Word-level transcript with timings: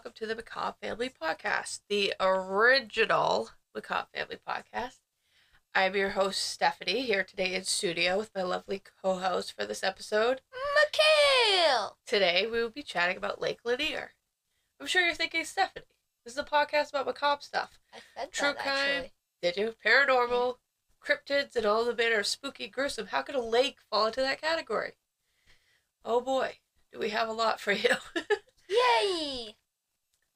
welcome 0.00 0.12
to 0.16 0.24
the 0.24 0.34
Macabre 0.34 0.76
Family 0.80 1.10
Podcast, 1.10 1.80
the 1.90 2.14
original 2.18 3.50
Macabre 3.74 4.08
Family 4.14 4.38
Podcast. 4.48 5.00
I'm 5.74 5.94
your 5.94 6.10
host, 6.10 6.40
Stephanie, 6.42 7.02
here 7.02 7.22
today 7.22 7.54
in 7.54 7.64
studio 7.64 8.16
with 8.16 8.30
my 8.34 8.40
lovely 8.40 8.80
co 9.02 9.18
host 9.18 9.52
for 9.52 9.66
this 9.66 9.84
episode. 9.84 10.40
Mikhail! 10.74 11.98
Today 12.06 12.46
we 12.50 12.62
will 12.62 12.70
be 12.70 12.82
chatting 12.82 13.18
about 13.18 13.42
Lake 13.42 13.58
Lanier. 13.62 14.12
I'm 14.80 14.86
sure 14.86 15.04
you're 15.04 15.14
thinking, 15.14 15.44
Stephanie, 15.44 15.84
this 16.24 16.32
is 16.32 16.38
a 16.38 16.44
podcast 16.44 16.88
about 16.88 17.04
macabre 17.04 17.42
stuff. 17.42 17.78
I 17.92 17.98
said 18.16 18.32
True 18.32 18.48
that 18.54 18.58
crime. 18.58 18.74
actually. 18.78 19.12
Did 19.42 19.56
you? 19.58 19.74
Paranormal, 19.84 20.54
cryptids, 21.06 21.56
and 21.56 21.66
all 21.66 21.84
the 21.84 21.94
manner 21.94 22.20
of 22.20 22.26
spooky, 22.26 22.68
gruesome. 22.68 23.08
How 23.08 23.20
could 23.20 23.34
a 23.34 23.42
lake 23.42 23.76
fall 23.90 24.06
into 24.06 24.22
that 24.22 24.40
category? 24.40 24.92
Oh 26.06 26.22
boy, 26.22 26.54
do 26.90 26.98
we 26.98 27.10
have 27.10 27.28
a 27.28 27.34
lot 27.34 27.60
for 27.60 27.72
you. 27.72 27.96
Yay! 28.70 29.56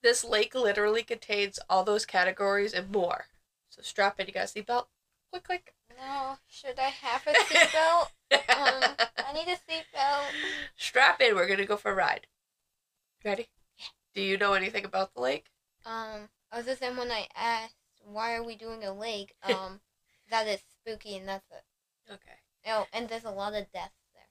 This 0.05 0.23
lake 0.23 0.55
literally 0.55 1.03
contains 1.03 1.59
all 1.71 1.83
those 1.83 2.05
categories 2.05 2.75
and 2.75 2.93
more. 2.93 3.25
So 3.71 3.81
strap 3.81 4.21
in, 4.21 4.27
you 4.27 4.35
got 4.35 4.55
a 4.55 4.63
seatbelt? 4.63 4.85
Click, 5.31 5.45
click. 5.45 5.75
No, 5.97 6.37
should 6.47 6.79
I 6.79 6.91
have 6.91 7.27
a 7.27 7.31
seatbelt? 7.31 8.09
um, 8.31 8.97
I 9.17 9.33
need 9.33 9.49
a 9.49 9.57
seatbelt. 9.57 10.25
strap 10.77 11.23
in, 11.23 11.35
we're 11.35 11.49
gonna 11.49 11.65
go 11.65 11.79
for 11.79 11.91
a 11.91 11.95
ride. 11.95 12.27
Ready? 13.25 13.47
Do 14.15 14.21
you 14.21 14.37
know 14.37 14.53
anything 14.53 14.85
about 14.85 15.15
the 15.15 15.23
lake? 15.23 15.47
Um, 15.87 16.29
other 16.53 16.75
than 16.75 16.99
when 16.99 17.11
I 17.11 17.27
asked 17.35 17.77
why 18.05 18.35
are 18.35 18.45
we 18.45 18.57
doing 18.57 18.85
a 18.85 18.93
lake, 18.93 19.35
um, 19.43 19.81
that 20.31 20.47
is 20.47 20.61
spooky 20.83 21.17
and 21.17 21.27
that's 21.27 21.51
it. 21.51 22.13
Okay. 22.13 22.37
Oh, 22.67 22.87
and 22.93 23.09
there's 23.09 23.25
a 23.25 23.31
lot 23.31 23.55
of 23.55 23.73
deaths 23.73 23.95
there. 24.13 24.29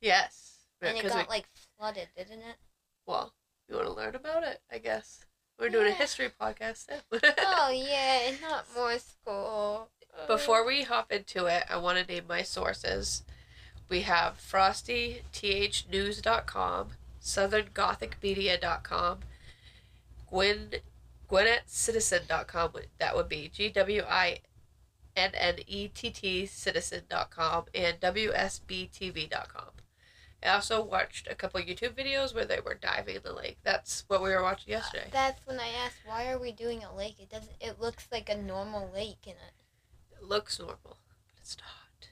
Yes. 0.00 0.64
And 0.80 0.98
it 0.98 1.06
got 1.06 1.28
we- 1.28 1.30
like 1.30 1.46
flooded, 1.78 2.08
didn't 2.16 2.40
it? 2.40 2.56
well, 3.06 3.32
you 3.72 3.78
want 3.78 3.88
to 3.88 3.94
learn 3.94 4.14
about 4.14 4.44
it, 4.44 4.60
I 4.70 4.76
guess. 4.78 5.24
We're 5.58 5.70
doing 5.70 5.88
a 5.88 5.92
history 5.92 6.30
podcast 6.40 6.86
oh 7.12 7.70
yeah, 7.72 8.28
and 8.28 8.40
not 8.40 8.66
more 8.74 8.98
school. 8.98 9.88
Before 10.26 10.66
we 10.66 10.82
hop 10.82 11.10
into 11.10 11.46
it, 11.46 11.64
I 11.70 11.78
want 11.78 11.96
to 11.98 12.04
name 12.04 12.24
my 12.28 12.42
sources. 12.42 13.24
We 13.88 14.02
have 14.02 14.36
forsythnews.com, 14.38 16.88
southerngothicmedia.com, 17.22 19.18
Gwen, 20.28 20.74
gwinnettcitizen.com, 21.30 22.72
that 22.98 23.16
would 23.16 23.28
be 23.28 23.48
G 23.48 23.70
W 23.70 24.02
I 24.08 24.40
N 25.16 25.32
N 25.34 25.56
E 25.66 25.88
T 25.88 26.10
T 26.10 26.46
citizen.com, 26.46 27.64
and 27.74 28.00
WSBTV.com. 28.00 29.81
I 30.44 30.48
also 30.54 30.82
watched 30.82 31.28
a 31.30 31.34
couple 31.34 31.60
YouTube 31.60 31.94
videos 31.94 32.34
where 32.34 32.44
they 32.44 32.60
were 32.60 32.74
diving 32.74 33.18
the 33.22 33.32
lake. 33.32 33.58
That's 33.62 34.04
what 34.08 34.22
we 34.22 34.30
were 34.30 34.42
watching 34.42 34.72
yesterday. 34.72 35.06
Uh, 35.06 35.12
that's 35.12 35.46
when 35.46 35.60
I 35.60 35.68
asked 35.84 35.98
why 36.04 36.30
are 36.30 36.38
we 36.38 36.50
doing 36.52 36.82
a 36.82 36.94
lake. 36.94 37.20
It 37.20 37.30
doesn't. 37.30 37.56
It 37.60 37.80
looks 37.80 38.08
like 38.10 38.28
a 38.28 38.36
normal 38.36 38.90
lake 38.92 39.24
in 39.24 39.32
it. 39.32 39.54
It 40.20 40.24
looks 40.24 40.58
normal, 40.58 40.78
but 40.84 41.38
it's 41.38 41.56
not. 41.58 42.08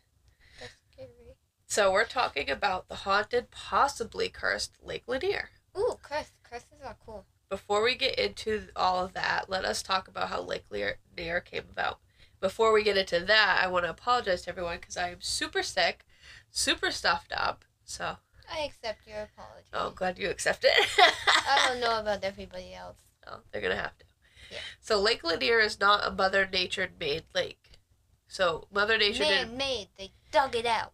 That's 0.60 0.72
scary. 0.92 1.36
So 1.66 1.90
we're 1.92 2.04
talking 2.04 2.50
about 2.50 2.88
the 2.88 2.96
haunted, 2.96 3.50
possibly 3.50 4.28
cursed 4.28 4.76
Lake 4.82 5.04
Lanier. 5.06 5.50
Ooh, 5.76 5.98
curse. 6.02 6.30
Curses 6.42 6.82
are 6.84 6.96
cool. 7.04 7.26
Before 7.48 7.82
we 7.82 7.96
get 7.96 8.16
into 8.16 8.68
all 8.76 9.04
of 9.04 9.12
that, 9.14 9.46
let 9.48 9.64
us 9.64 9.82
talk 9.82 10.06
about 10.06 10.28
how 10.28 10.40
Lake 10.40 10.66
Lanier 10.70 11.40
came 11.40 11.64
about. 11.70 11.98
Before 12.40 12.72
we 12.72 12.84
get 12.84 12.96
into 12.96 13.20
that, 13.20 13.60
I 13.62 13.66
want 13.66 13.84
to 13.84 13.90
apologize 13.90 14.42
to 14.42 14.50
everyone 14.50 14.78
because 14.78 14.96
I 14.96 15.10
am 15.10 15.20
super 15.20 15.62
sick, 15.62 16.04
super 16.50 16.90
stuffed 16.90 17.32
up. 17.36 17.64
So, 17.90 18.16
I 18.48 18.60
accept 18.60 19.04
your 19.04 19.22
apology. 19.22 19.66
oh, 19.72 19.90
glad 19.90 20.16
you 20.16 20.30
accept 20.30 20.64
it. 20.64 20.72
I 20.96 21.66
don't 21.66 21.80
know 21.84 21.98
about 21.98 22.22
everybody 22.22 22.72
else. 22.72 22.98
Oh, 23.26 23.40
they're 23.50 23.60
gonna 23.60 23.74
have 23.74 23.98
to. 23.98 24.04
Yeah. 24.48 24.58
So 24.80 25.00
Lake 25.00 25.24
Lanier 25.24 25.58
is 25.58 25.80
not 25.80 26.06
a 26.06 26.12
Mother 26.12 26.48
Nature 26.50 26.88
made 27.00 27.24
lake. 27.34 27.80
So 28.28 28.68
Mother 28.72 28.96
Nature. 28.96 29.24
Man 29.24 29.56
made. 29.56 29.88
They 29.98 30.12
dug 30.30 30.54
it 30.54 30.66
out. 30.66 30.92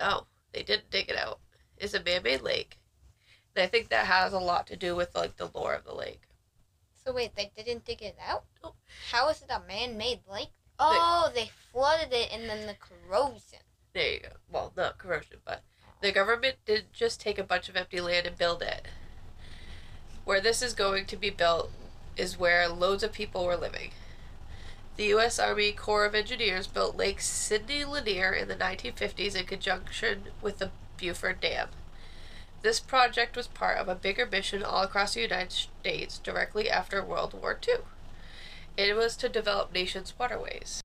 Oh, 0.00 0.26
they 0.52 0.64
didn't 0.64 0.90
dig 0.90 1.08
it 1.08 1.16
out. 1.16 1.38
It's 1.76 1.94
a 1.94 2.02
man-made 2.02 2.42
lake, 2.42 2.76
and 3.54 3.62
I 3.62 3.68
think 3.68 3.88
that 3.90 4.06
has 4.06 4.32
a 4.32 4.40
lot 4.40 4.66
to 4.66 4.76
do 4.76 4.96
with 4.96 5.14
like 5.14 5.36
the 5.36 5.48
lore 5.54 5.74
of 5.74 5.84
the 5.84 5.94
lake. 5.94 6.22
So 7.04 7.12
wait, 7.12 7.36
they 7.36 7.52
didn't 7.56 7.84
dig 7.84 8.02
it 8.02 8.18
out? 8.20 8.46
How 9.12 9.28
is 9.28 9.42
it 9.42 9.50
a 9.50 9.62
man-made 9.68 10.22
lake? 10.28 10.50
Oh, 10.80 11.30
they 11.32 11.50
flooded 11.70 12.12
it 12.12 12.32
and 12.32 12.50
then 12.50 12.66
the 12.66 12.74
corrosion. 12.74 13.60
There 13.94 14.12
you 14.12 14.20
go. 14.20 14.28
Well, 14.50 14.72
not 14.76 14.98
corrosion, 14.98 15.38
but 15.44 15.62
the 16.02 16.12
government 16.12 16.56
didn't 16.66 16.92
just 16.92 17.20
take 17.20 17.38
a 17.38 17.44
bunch 17.44 17.68
of 17.68 17.76
empty 17.76 18.00
land 18.00 18.26
and 18.26 18.36
build 18.36 18.60
it. 18.60 18.86
Where 20.24 20.40
this 20.40 20.60
is 20.60 20.74
going 20.74 21.06
to 21.06 21.16
be 21.16 21.30
built 21.30 21.70
is 22.16 22.38
where 22.38 22.68
loads 22.68 23.04
of 23.04 23.12
people 23.12 23.46
were 23.46 23.56
living. 23.56 23.92
The 24.96 25.04
U.S. 25.06 25.38
Army 25.38 25.72
Corps 25.72 26.04
of 26.04 26.14
Engineers 26.14 26.66
built 26.66 26.96
Lake 26.96 27.20
Sidney 27.20 27.84
Lanier 27.84 28.32
in 28.32 28.48
the 28.48 28.56
1950s 28.56 29.36
in 29.36 29.46
conjunction 29.46 30.24
with 30.42 30.58
the 30.58 30.70
Buford 30.98 31.40
Dam. 31.40 31.68
This 32.62 32.80
project 32.80 33.36
was 33.36 33.46
part 33.46 33.78
of 33.78 33.88
a 33.88 33.94
bigger 33.94 34.26
mission 34.26 34.62
all 34.62 34.82
across 34.82 35.14
the 35.14 35.22
United 35.22 35.52
States 35.52 36.18
directly 36.18 36.68
after 36.68 37.02
World 37.02 37.32
War 37.32 37.58
II. 37.66 37.76
It 38.76 38.96
was 38.96 39.16
to 39.16 39.28
develop 39.28 39.72
nation's 39.72 40.12
waterways. 40.18 40.81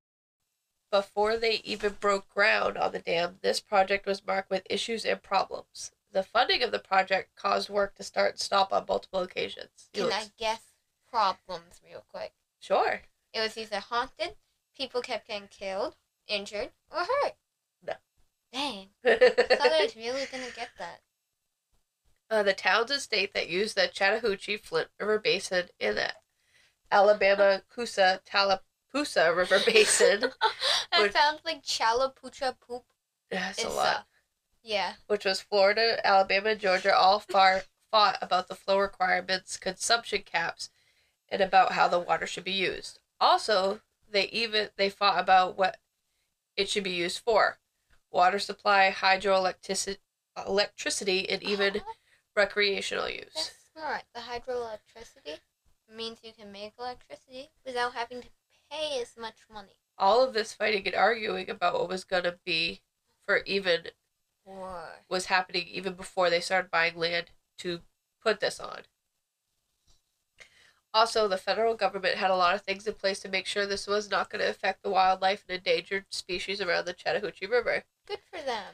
Before 0.91 1.37
they 1.37 1.55
even 1.63 1.93
broke 1.99 2.29
ground 2.29 2.77
on 2.77 2.91
the 2.93 2.99
dam, 2.99 3.39
this 3.41 3.59
project 3.59 4.05
was 4.05 4.25
marked 4.25 4.49
with 4.49 4.63
issues 4.69 5.05
and 5.05 5.21
problems. 5.21 5.91
The 6.11 6.23
funding 6.23 6.63
of 6.63 6.71
the 6.71 6.79
project 6.79 7.35
caused 7.35 7.69
work 7.69 7.95
to 7.95 8.03
start 8.03 8.31
and 8.31 8.39
stop 8.39 8.71
on 8.71 8.85
multiple 8.87 9.19
occasions. 9.21 9.89
Can 9.93 10.03
look- 10.05 10.13
I 10.13 10.25
guess 10.37 10.61
problems 11.11 11.81
real 11.85 12.05
quick? 12.09 12.33
Sure. 12.59 13.01
It 13.33 13.39
was 13.41 13.57
either 13.57 13.79
haunted, 13.79 14.35
people 14.75 15.01
kept 15.01 15.27
getting 15.27 15.49
killed, 15.49 15.95
injured, 16.27 16.71
or 16.89 16.99
hurt. 16.99 17.35
No. 17.85 17.93
Dang. 18.53 18.89
Southern's 19.05 19.95
really 19.95 20.25
gonna 20.31 20.49
get 20.55 20.69
that. 20.79 21.01
uh, 22.31 22.43
the 22.43 22.53
towns 22.53 22.91
and 22.91 23.01
state 23.01 23.33
that 23.33 23.49
use 23.49 23.73
the 23.73 23.87
Chattahoochee 23.87 24.57
Flint 24.57 24.87
River 24.99 25.19
Basin 25.19 25.69
in 25.79 25.95
the 25.95 26.13
Alabama 26.91 27.61
Coosa 27.69 28.21
Tallapoosa 28.91 29.33
River 29.35 29.59
Basin. 29.65 30.19
that 30.91 31.01
Which- 31.01 31.11
sounds 31.13 31.41
like 31.45 31.63
chalapucha 31.63 32.55
poop. 32.59 32.83
That's 33.29 33.63
a 33.63 33.69
lot. 33.69 34.07
yeah. 34.63 34.93
which 35.07 35.25
was 35.25 35.41
Florida, 35.41 35.99
Alabama, 36.05 36.55
Georgia, 36.55 36.95
all 36.95 37.19
far 37.19 37.63
fought 37.91 38.17
about 38.21 38.47
the 38.47 38.55
flow 38.55 38.79
requirements, 38.79 39.57
consumption 39.57 40.21
caps, 40.21 40.69
and 41.29 41.41
about 41.41 41.73
how 41.73 41.89
the 41.89 41.99
water 41.99 42.25
should 42.25 42.45
be 42.45 42.53
used. 42.53 42.99
Also, 43.19 43.81
they 44.09 44.29
even 44.29 44.69
they 44.77 44.89
fought 44.89 45.19
about 45.19 45.57
what 45.57 45.77
it 46.55 46.69
should 46.69 46.83
be 46.85 46.91
used 46.91 47.19
for: 47.19 47.57
water 48.11 48.39
supply, 48.39 48.93
hydroelectricity, 48.95 49.97
electricity, 50.47 51.29
and 51.29 51.43
even 51.43 51.81
Oh, 51.85 51.93
recreational 52.33 53.09
use. 53.09 53.33
That's 53.35 53.55
smart. 53.73 54.03
The 54.15 54.21
hydroelectricity 54.21 55.39
means 55.93 56.19
you 56.23 56.31
can 56.31 56.51
make 56.53 56.73
electricity 56.79 57.49
without 57.65 57.93
having 57.93 58.21
to 58.21 58.27
pay 58.71 59.01
as 59.01 59.15
much 59.17 59.37
money. 59.51 59.79
All 59.97 60.23
of 60.23 60.33
this 60.33 60.53
fighting 60.53 60.85
and 60.85 60.95
arguing 60.95 61.49
about 61.49 61.73
what 61.73 61.89
was 61.89 62.03
going 62.03 62.23
to 62.23 62.37
be 62.45 62.81
for 63.25 63.37
even 63.45 63.87
Or 64.45 65.03
was 65.09 65.25
happening 65.25 65.67
even 65.67 65.93
before 65.93 66.29
they 66.29 66.39
started 66.39 66.69
buying 66.71 66.97
land 66.97 67.27
to 67.59 67.81
put 68.23 68.39
this 68.39 68.59
on. 68.59 68.81
Also, 70.93 71.27
the 71.27 71.37
federal 71.37 71.75
government 71.75 72.15
had 72.15 72.31
a 72.31 72.35
lot 72.35 72.55
of 72.55 72.61
things 72.61 72.87
in 72.87 72.93
place 72.93 73.19
to 73.19 73.29
make 73.29 73.45
sure 73.45 73.65
this 73.65 73.87
was 73.87 74.09
not 74.09 74.29
going 74.29 74.39
to 74.43 74.49
affect 74.49 74.81
the 74.81 74.89
wildlife 74.89 75.43
and 75.47 75.57
endangered 75.57 76.05
species 76.09 76.61
around 76.61 76.85
the 76.85 76.93
Chattahoochee 76.93 77.45
River. 77.45 77.83
good 78.07 78.19
for 78.31 78.41
them. 78.41 78.73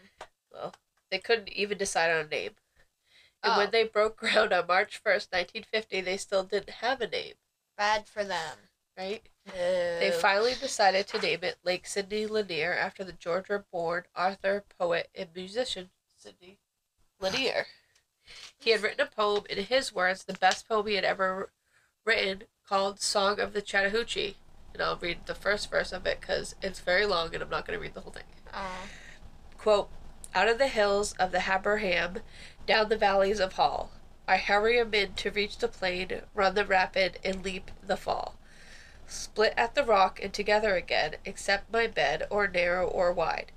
Well, 0.51 0.73
they 1.09 1.17
couldn't 1.19 1.49
even 1.49 1.77
decide 1.77 2.11
on 2.11 2.25
a 2.25 2.29
name. 2.29 2.51
And 3.41 3.53
Oh. 3.53 3.57
when 3.57 3.71
they 3.71 3.83
broke 3.83 4.15
ground 4.23 4.53
on 4.53 4.67
March 4.67 5.01
1st, 5.03 5.31
1950, 5.31 6.01
they 6.01 6.17
still 6.17 6.43
didn't 6.43 6.69
have 6.69 7.01
a 7.01 7.07
name, 7.07 7.33
Bad 7.75 8.07
for 8.07 8.23
them. 8.23 8.69
Right? 8.97 9.27
No. 9.47 9.53
They 9.53 10.11
finally 10.11 10.53
decided 10.53 11.07
to 11.07 11.19
name 11.19 11.39
it 11.43 11.57
Lake 11.63 11.87
Sidney 11.87 12.27
Lanier 12.27 12.73
after 12.73 13.03
the 13.03 13.11
Georgia 13.11 13.65
born 13.71 14.03
author, 14.15 14.63
poet, 14.79 15.09
and 15.15 15.29
musician 15.35 15.89
Sidney 16.15 16.59
Lanier. 17.19 17.65
He 18.59 18.69
had 18.69 18.81
written 18.81 19.01
a 19.01 19.05
poem, 19.05 19.43
in 19.49 19.57
his 19.65 19.93
words, 19.93 20.23
the 20.23 20.33
best 20.33 20.67
poem 20.67 20.87
he 20.87 20.95
had 20.95 21.03
ever 21.03 21.51
written, 22.05 22.43
called 22.67 23.01
Song 23.01 23.39
of 23.39 23.53
the 23.53 23.61
Chattahoochee. 23.61 24.37
And 24.73 24.81
I'll 24.81 24.97
read 24.97 25.25
the 25.25 25.35
first 25.35 25.69
verse 25.69 25.91
of 25.91 26.05
it 26.05 26.21
because 26.21 26.55
it's 26.61 26.79
very 26.79 27.05
long 27.05 27.33
and 27.33 27.43
I'm 27.43 27.49
not 27.49 27.67
going 27.67 27.77
to 27.77 27.81
read 27.81 27.93
the 27.93 28.01
whole 28.01 28.13
thing. 28.13 28.23
Aw. 28.53 28.87
Quote, 29.57 29.89
Out 30.33 30.47
of 30.47 30.57
the 30.57 30.67
hills 30.67 31.13
of 31.13 31.31
the 31.31 31.41
Habersham, 31.41 32.21
down 32.65 32.89
the 32.89 32.97
valleys 32.97 33.39
of 33.39 33.53
Hall, 33.53 33.91
I 34.27 34.37
hurry 34.37 34.79
amid 34.79 35.17
to 35.17 35.31
reach 35.31 35.57
the 35.57 35.67
plain, 35.67 36.21
run 36.33 36.55
the 36.55 36.65
rapid, 36.65 37.19
and 37.23 37.43
leap 37.43 37.71
the 37.85 37.97
fall. 37.97 38.35
Split 39.07 39.53
at 39.57 39.75
the 39.75 39.83
rock 39.83 40.19
and 40.21 40.33
together 40.33 40.75
again, 40.75 41.15
except 41.25 41.71
my 41.71 41.87
bed, 41.87 42.27
or 42.29 42.47
narrow 42.47 42.87
or 42.87 43.11
wide, 43.11 43.51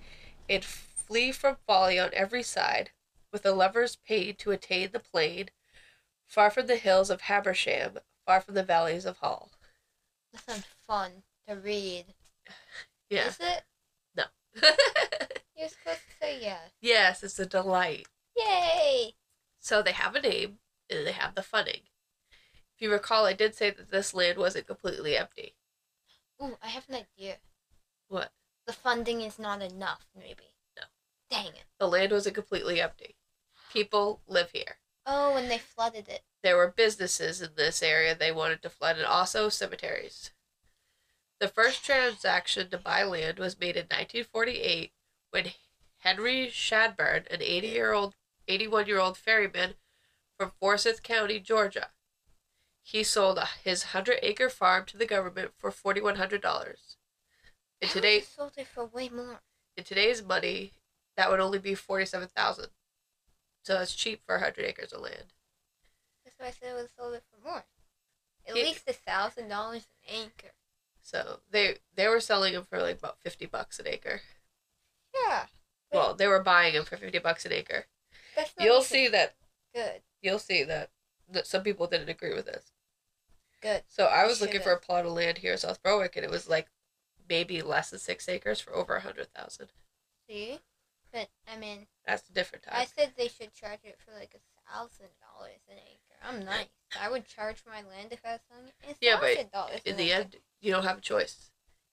and 0.49 0.65
flee 0.65 1.33
from 1.33 1.57
folly 1.67 1.99
on 1.99 2.11
every 2.13 2.43
side, 2.43 2.91
with 3.33 3.47
a 3.47 3.53
lover's 3.53 3.97
pain 3.97 4.35
to 4.37 4.51
attain 4.51 4.91
the 4.93 5.01
plain, 5.01 5.51
Far 6.27 6.51
from 6.51 6.67
the 6.67 6.77
hills 6.77 7.09
of 7.09 7.23
Habersham, 7.23 7.99
far 8.27 8.41
from 8.41 8.55
the 8.55 8.63
valleys 8.63 9.07
of 9.07 9.19
Hall. 9.19 9.51
That 10.33 10.43
sounds 10.45 10.67
fun 10.87 11.23
to 11.49 11.57
read. 11.57 12.07
Yeah. 13.09 13.29
Is 13.29 13.39
it? 13.39 13.63
No. 14.17 14.25
You're 15.57 15.69
supposed 15.69 16.01
to 16.01 16.17
say 16.21 16.41
yes. 16.41 16.73
yes, 16.81 17.23
it's 17.23 17.39
a 17.39 17.47
delight. 17.47 18.09
Yay! 18.37 19.15
So 19.61 19.81
they 19.81 19.93
have 19.93 20.17
a 20.17 20.21
name 20.21 20.59
and 20.91 21.07
they 21.07 21.13
have 21.13 21.37
the 21.37 21.45
funding. 21.45 21.83
If 22.77 22.83
you 22.83 22.93
recall, 22.93 23.25
I 23.25 23.33
did 23.33 23.55
say 23.55 23.71
that 23.71 23.91
this 23.91 24.13
land 24.13 24.37
wasn't 24.37 24.67
completely 24.67 25.17
empty. 25.17 25.55
Ooh, 26.43 26.59
I 26.63 26.69
have 26.69 26.85
an 26.91 26.97
idea. 26.97 27.37
What? 28.09 28.33
The 28.67 28.75
funding 28.75 29.23
is 29.23 29.39
not 29.39 29.63
enough, 29.63 30.05
maybe. 30.15 30.53
No. 30.77 30.83
Dang 31.31 31.55
it. 31.55 31.65
The 31.79 31.89
land 31.89 32.13
wasn't 32.13 32.35
completely 32.35 32.83
empty. 32.83 33.17
People 33.73 34.21
live 34.29 34.51
here. 34.51 34.77
Oh, 35.07 35.37
and 35.37 35.51
they 35.51 35.57
flooded 35.57 36.07
it. 36.11 36.23
There 36.43 36.59
were 36.59 36.69
businesses 36.69 37.41
in 37.41 37.51
this 37.57 37.83
area 37.83 38.15
they 38.15 38.31
wanted 38.31 38.61
to 38.61 38.69
flood, 38.69 38.97
and 38.97 39.07
also 39.07 39.49
cemeteries. 39.49 40.33
The 41.41 41.49
first 41.49 41.83
transaction 41.83 42.69
to 42.69 42.79
buy 42.79 43.05
land 43.05 43.39
was 43.39 43.59
made 43.59 43.77
in 43.77 43.85
1948 43.85 44.93
when 45.31 45.53
Henry 46.01 46.49
Shadburn, 46.49 47.27
an 47.33 47.41
80 47.41 47.69
year 47.69 47.93
old, 47.95 48.17
81 48.47 48.87
year 48.87 48.99
old 48.99 49.17
ferryman 49.17 49.77
from 50.39 50.53
Forsyth 50.61 51.03
County, 51.03 51.41
Georgia, 51.41 51.89
he 52.87 53.03
sold 53.03 53.41
his 53.65 53.83
100 53.87 54.21
acre 54.23 54.49
farm 54.49 54.85
to 54.87 54.97
the 54.97 55.07
government 55.07 55.51
for 55.59 55.73
$4,100. 55.73 56.97
In 57.81 57.89
today, 57.89 58.21
sold 58.21 58.53
it 58.57 58.69
for 58.69 58.87
way 58.87 59.09
more. 59.09 59.41
in 59.77 59.83
today's 59.83 60.23
money, 60.23 60.73
that 61.17 61.29
would 61.29 61.41
only 61.41 61.59
be 61.59 61.75
47,000. 61.75 62.67
So 63.65 63.75
that's 63.75 63.93
cheap 63.95 64.23
for 64.25 64.37
100 64.37 64.65
acres 64.65 64.93
of 64.93 65.01
land. 65.01 65.35
That's 66.25 66.39
why 66.39 66.47
I 66.47 66.51
said 66.53 66.71
I 66.71 66.75
would 66.75 66.83
have 66.83 66.91
sold 66.97 67.15
it 67.15 67.25
for 67.29 67.45
more. 67.45 67.65
At 68.47 68.55
He- 68.55 68.63
least 68.63 68.89
a 68.89 68.93
thousand 68.93 69.49
dollars 69.49 69.89
an 70.09 70.15
acre. 70.15 70.53
So 71.03 71.41
they 71.51 71.79
they 71.95 72.07
were 72.07 72.21
selling 72.21 72.53
them 72.55 72.65
for 72.65 72.81
like 72.81 72.99
about 72.99 73.19
50 73.21 73.47
bucks 73.47 73.81
an 73.81 73.89
acre. 73.89 74.21
Yeah, 75.13 75.47
Well, 75.93 76.15
they 76.15 76.29
were 76.29 76.43
buying 76.43 76.75
them 76.75 76.85
for 76.85 76.97
50 76.97 77.19
bucks 77.19 77.45
an 77.47 77.53
acre. 77.53 77.87
that's 78.37 78.55
not 78.57 78.65
You'll 78.65 78.83
see 78.83 79.09
that 79.09 79.35
good. 79.75 80.03
you'll 80.23 80.39
see 80.39 80.63
that 80.65 80.91
that 81.31 81.47
some 81.47 81.63
people 81.63 81.87
didn't 81.87 82.09
agree 82.09 82.35
with 82.35 82.47
this. 82.47 82.73
Good. 83.63 83.83
So 83.89 84.07
I 84.07 84.27
was 84.27 84.41
looking 84.41 84.61
for 84.61 84.73
a 84.73 84.81
plot 84.81 85.07
of 85.07 85.13
land 85.13 85.39
here 85.39 85.53
in 85.53 85.59
South 85.59 85.83
Berwick 85.83 86.17
and 86.17 86.25
it 86.25 86.31
was 86.31 86.49
like 86.49 86.69
maybe 87.29 87.63
less 87.63 87.91
than 87.91 87.99
6 87.99 88.29
acres 88.29 88.61
for 88.61 88.75
over 88.75 88.95
a 88.95 88.99
100,000. 88.99 89.69
See, 90.29 90.59
but 91.13 91.29
I 91.53 91.59
mean, 91.59 91.87
That's 92.07 92.29
a 92.29 92.33
different 92.33 92.65
time. 92.65 92.75
I 92.77 92.85
said 92.85 93.13
they 93.17 93.29
should 93.29 93.55
charge 93.55 93.81
it 93.85 93.99
for 94.05 94.13
like 94.19 94.35
a 94.35 94.71
thousand 94.71 95.09
dollars 95.21 95.61
an 95.69 95.77
acre. 95.79 96.19
I'm 96.29 96.45
nice. 96.45 96.67
I 97.01 97.11
would 97.11 97.27
charge 97.27 97.57
for 97.57 97.71
my 97.71 97.83
land 97.89 98.09
if 98.11 98.21
I 98.25 98.33
was 98.33 98.41
selling 98.51 98.73
it. 98.89 98.97
Yeah, 99.01 99.19
but 99.21 99.83
in 99.85 99.97
the 99.97 100.13
end, 100.13 100.37
you 100.61 100.73
don't 100.73 100.85
have 100.85 100.99
a 100.99 101.03
choice. 101.03 101.51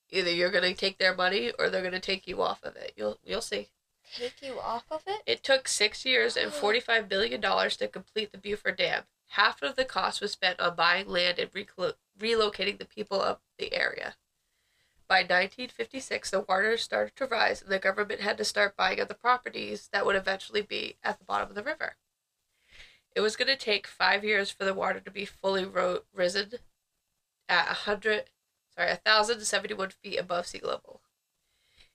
Either 0.09 0.31
you're 0.31 0.51
going 0.51 0.63
to 0.63 0.73
take 0.73 0.97
their 0.97 1.15
money 1.15 1.51
or 1.57 1.69
they're 1.69 1.81
going 1.81 1.93
to 1.93 1.99
take 1.99 2.27
you 2.27 2.41
off 2.41 2.63
of 2.63 2.75
it. 2.75 2.93
You'll 2.95 3.19
you'll 3.23 3.41
see. 3.41 3.69
take 4.15 4.41
you 4.41 4.59
off 4.59 4.85
of 4.91 5.03
it. 5.07 5.21
It 5.25 5.43
took 5.43 5.67
six 5.67 6.05
years 6.05 6.35
and 6.37 6.51
$45 6.51 7.07
billion 7.07 7.41
to 7.41 7.87
complete 7.87 8.31
the 8.31 8.37
Buford 8.37 8.77
Dam. 8.77 9.03
Half 9.33 9.63
of 9.63 9.75
the 9.75 9.83
cost 9.83 10.21
was 10.21 10.31
spent 10.31 10.59
on 10.59 10.75
buying 10.75 11.07
land 11.07 11.39
and 11.39 11.51
relocating 11.51 12.77
the 12.77 12.85
people 12.85 13.19
of 13.19 13.39
the 13.57 13.73
area. 13.73 14.15
By 15.07 15.21
1956, 15.21 16.29
the 16.29 16.41
water 16.41 16.77
started 16.77 17.15
to 17.15 17.25
rise, 17.25 17.63
and 17.63 17.71
the 17.71 17.79
government 17.79 18.21
had 18.21 18.37
to 18.37 18.45
start 18.45 18.77
buying 18.77 19.01
up 19.01 19.07
the 19.07 19.15
properties 19.15 19.89
that 19.91 20.05
would 20.05 20.15
eventually 20.15 20.61
be 20.61 20.97
at 21.03 21.17
the 21.17 21.25
bottom 21.25 21.49
of 21.49 21.55
the 21.55 21.63
river. 21.63 21.95
It 23.15 23.21
was 23.21 23.35
going 23.35 23.47
to 23.47 23.55
take 23.55 23.87
five 23.87 24.23
years 24.23 24.51
for 24.51 24.65
the 24.65 24.73
water 24.73 24.99
to 24.99 25.09
be 25.09 25.25
fully 25.25 25.65
ro- 25.65 26.03
risen 26.13 26.51
at 27.49 27.65
a 27.65 27.89
100, 27.89 28.25
sorry, 28.75 28.91
a 28.91 29.01
1,071 29.03 29.89
feet 29.89 30.17
above 30.17 30.45
sea 30.45 30.61
level. 30.61 31.01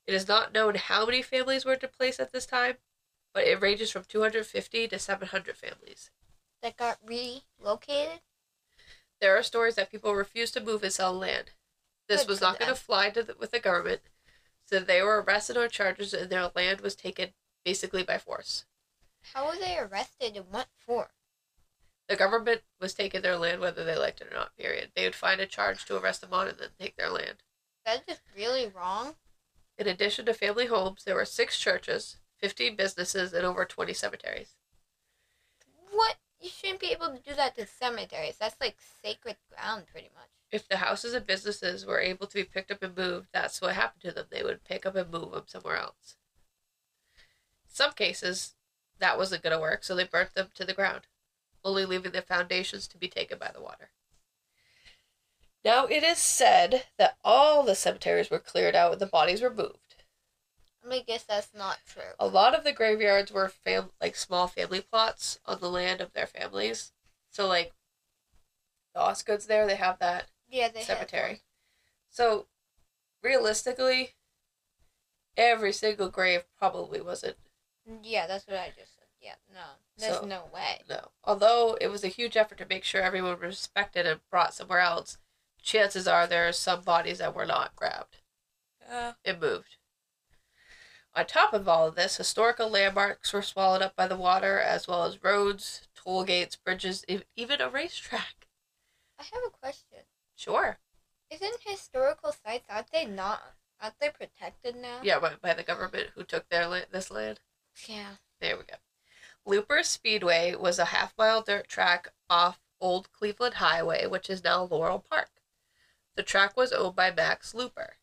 It 0.09 0.15
is 0.15 0.27
not 0.27 0.53
known 0.53 0.75
how 0.75 1.07
many 1.07 1.23
families 1.23 1.65
were 1.65 1.77
displaced 1.77 2.19
at 2.19 2.33
this 2.33 2.47
time, 2.47 2.79
but 3.33 3.45
it 3.45 3.61
ranges 3.61 3.93
from 3.93 4.03
250 4.03 4.89
to 4.89 4.99
700 4.99 5.57
families. 5.57 6.11
That 6.63 6.77
got 6.77 6.99
relocated. 7.05 8.21
There 9.21 9.37
are 9.37 9.43
stories 9.43 9.75
that 9.77 9.91
people 9.91 10.15
refused 10.15 10.55
to 10.55 10.61
move 10.61 10.83
and 10.83 10.93
sell 10.93 11.13
land. 11.13 11.51
This 12.09 12.23
Good 12.23 12.29
was 12.29 12.41
not 12.41 12.59
going 12.59 12.71
to 12.71 12.75
fly 12.75 13.11
to 13.11 13.23
the, 13.23 13.35
with 13.39 13.51
the 13.51 13.61
government, 13.61 14.01
so 14.65 14.81
they 14.81 15.03
were 15.03 15.23
arrested 15.23 15.57
on 15.57 15.71
charges 15.71 16.15
and 16.15 16.31
their 16.31 16.51
land 16.55 16.81
was 16.81 16.95
taken 16.95 17.31
basically 17.65 18.03
by 18.03 18.19
force. 18.19 18.65
How 19.35 19.47
were 19.47 19.57
they 19.59 19.77
arrested 19.77 20.37
and 20.37 20.47
what 20.51 20.69
for? 20.79 21.11
The 22.09 22.17
government 22.17 22.63
was 22.81 22.95
taking 22.95 23.21
their 23.21 23.37
land 23.37 23.61
whether 23.61 23.85
they 23.85 23.97
liked 23.97 24.21
it 24.21 24.29
or 24.33 24.35
not, 24.35 24.57
period. 24.57 24.93
They 24.95 25.05
would 25.05 25.15
find 25.15 25.41
a 25.41 25.47
charge 25.47 25.85
to 25.85 25.99
arrest 25.99 26.23
them 26.23 26.33
on 26.33 26.49
and 26.49 26.59
then 26.59 26.71
take 26.79 26.97
their 26.97 27.11
land. 27.11 27.43
That's 27.85 28.07
just 28.07 28.23
really 28.37 28.67
wrong. 28.67 29.17
In 29.77 29.87
addition 29.87 30.27
to 30.27 30.35
family 30.35 30.67
homes, 30.67 31.05
there 31.05 31.15
were 31.15 31.25
six 31.25 31.59
churches, 31.59 32.17
15 32.39 32.77
businesses, 32.77 33.33
and 33.33 33.45
over 33.45 33.65
20 33.65 33.93
cemeteries. 33.93 34.55
You 36.41 36.49
shouldn't 36.51 36.81
be 36.81 36.93
able 36.93 37.09
to 37.09 37.19
do 37.19 37.35
that 37.35 37.57
to 37.57 37.67
cemeteries. 37.67 38.37
That's 38.39 38.61
like 38.61 38.77
sacred 39.03 39.37
ground, 39.51 39.87
pretty 39.91 40.11
much. 40.15 40.29
if 40.51 40.69
the 40.69 40.79
houses 40.79 41.15
and 41.15 41.27
businesses 41.27 41.85
were 41.85 42.01
able 42.01 42.27
to 42.27 42.35
be 42.35 42.45
picked 42.45 42.71
up 42.71 42.83
and 42.83 42.97
moved, 42.97 43.29
that's 43.33 43.61
what 43.61 43.75
happened 43.75 44.03
to 44.03 44.13
them. 44.13 44.27
They 44.31 44.43
would 44.43 44.65
pick 44.65 44.87
up 44.87 44.97
and 44.97 45.11
move 45.11 45.33
them 45.33 45.45
somewhere 45.47 45.77
else. 45.77 46.17
In 47.69 47.75
some 47.75 47.93
cases, 47.93 48.55
that 48.99 49.19
wasn't 49.19 49.43
going 49.43 49.55
to 49.55 49.61
work, 49.61 49.85
so 49.85 49.95
they 49.95 50.05
burnt 50.05 50.35
them 50.35 50.49
to 50.55 50.65
the 50.65 50.75
ground, 50.75 51.07
only 51.65 51.85
leaving 51.85 52.13
the 52.13 52.23
foundations 52.23 52.89
to 52.89 52.99
be 52.99 53.09
taken 53.09 53.39
by 53.39 53.51
the 53.53 53.61
water. 53.61 53.91
Now, 55.65 55.87
it 55.87 56.03
is 56.03 56.19
said 56.19 56.85
that 56.99 57.19
all 57.25 57.63
the 57.63 57.75
cemeteries 57.75 58.31
were 58.31 58.39
cleared 58.39 58.75
out 58.75 58.93
and 58.93 59.01
the 59.01 59.07
bodies 59.07 59.43
were 59.43 59.51
I 60.93 61.01
guess 61.01 61.25
that's 61.25 61.55
not 61.55 61.79
true. 61.87 62.13
A 62.19 62.27
lot 62.27 62.55
of 62.55 62.65
the 62.65 62.73
graveyards 62.73 63.31
were 63.33 63.49
fam- 63.49 63.91
like 64.01 64.17
small 64.17 64.47
family 64.47 64.81
plots 64.81 65.39
on 65.47 65.61
the 65.61 65.71
land 65.71 66.01
of 66.01 66.13
their 66.13 66.27
families. 66.27 66.93
So, 67.31 67.47
like, 67.47 67.73
the 68.95 69.01
Osgoods 69.01 69.47
there, 69.47 69.67
they 69.67 69.77
have 69.77 69.99
that 69.99 70.27
Yeah, 70.49 70.69
they 70.69 70.83
cemetery. 70.83 71.43
So, 72.09 72.47
realistically, 73.23 74.15
every 75.37 75.73
single 75.73 76.09
grave 76.09 76.45
probably 76.59 77.01
wasn't. 77.01 77.37
Yeah, 78.03 78.27
that's 78.27 78.47
what 78.47 78.57
I 78.57 78.73
just 78.77 78.95
said. 78.97 79.05
Yeah, 79.21 79.35
no, 79.53 79.65
there's 79.97 80.17
So- 80.19 80.25
no 80.25 80.47
way. 80.47 80.83
No. 80.89 81.13
Although 81.25 81.75
it 81.81 81.89
was 81.89 82.05
a 82.05 82.09
huge 82.09 82.37
effort 82.37 82.59
to 82.59 82.67
make 82.67 82.85
sure 82.85 83.03
everyone 83.03 83.33
was 83.33 83.41
respected 83.41 84.07
and 84.07 84.21
brought 84.31 84.55
somewhere 84.55 84.81
else, 84.81 85.19
chances 85.63 86.07
are 86.09 86.27
there 86.27 86.49
are 86.49 86.53
some 86.53 86.83
bodies 86.83 87.19
that 87.19 87.35
were 87.35 87.47
not 87.47 87.75
grabbed 87.77 88.19
Uh, 88.87 89.15
and 89.25 89.41
moved. 89.41 89.77
On 91.15 91.27
top 91.27 91.53
of 91.53 91.69
all 91.69 91.89
of 91.89 91.95
this, 91.97 92.17
historical 92.17 92.69
landmarks 92.69 93.33
were 93.33 93.43
swallowed 93.43 93.83
up 93.83 93.97
by 93.97 94.07
the 94.07 94.17
water, 94.17 94.61
as 94.61 94.87
well 94.87 95.05
as 95.05 95.23
roads, 95.23 95.89
toll 95.95 96.23
gates, 96.25 96.55
bridges, 96.57 97.05
e- 97.09 97.23
even 97.35 97.61
a 97.61 97.69
racetrack. 97.69 98.47
I 99.19 99.25
have 99.25 99.43
a 99.47 99.51
question. 99.51 100.01
Sure. 100.37 100.79
Isn't 101.31 101.61
historical 101.65 102.33
sites 102.33 102.67
aren't 102.71 102.91
they 102.93 103.05
not 103.05 103.43
aren't 103.81 103.99
they 104.01 104.11
protected 104.11 104.77
now? 104.77 105.01
Yeah, 105.03 105.19
by, 105.19 105.35
by 105.41 105.55
the 105.55 105.63
government 105.63 106.11
who 106.15 106.25
took 106.25 106.49
their 106.49 106.67
la- 106.67 106.81
this 106.91 107.11
land. 107.11 107.41
Yeah. 107.87 108.17
There 108.41 108.57
we 108.57 108.65
go. 108.65 108.77
Looper 109.45 109.83
Speedway 109.83 110.55
was 110.55 110.79
a 110.79 110.87
half 110.87 111.15
mile 111.19 111.43
dirt 111.43 111.69
track 111.69 112.13
off 112.31 112.61
Old 112.81 113.13
Cleveland 113.13 113.55
Highway, 113.57 114.07
which 114.07 114.31
is 114.31 114.45
now 114.45 114.63
Laurel 114.65 114.99
Park. 115.01 115.31
The 116.17 116.23
track 116.23 116.57
was 116.57 116.73
owned 116.73 116.97
by 116.97 117.11
Max 117.11 117.55
Looper. 117.55 117.98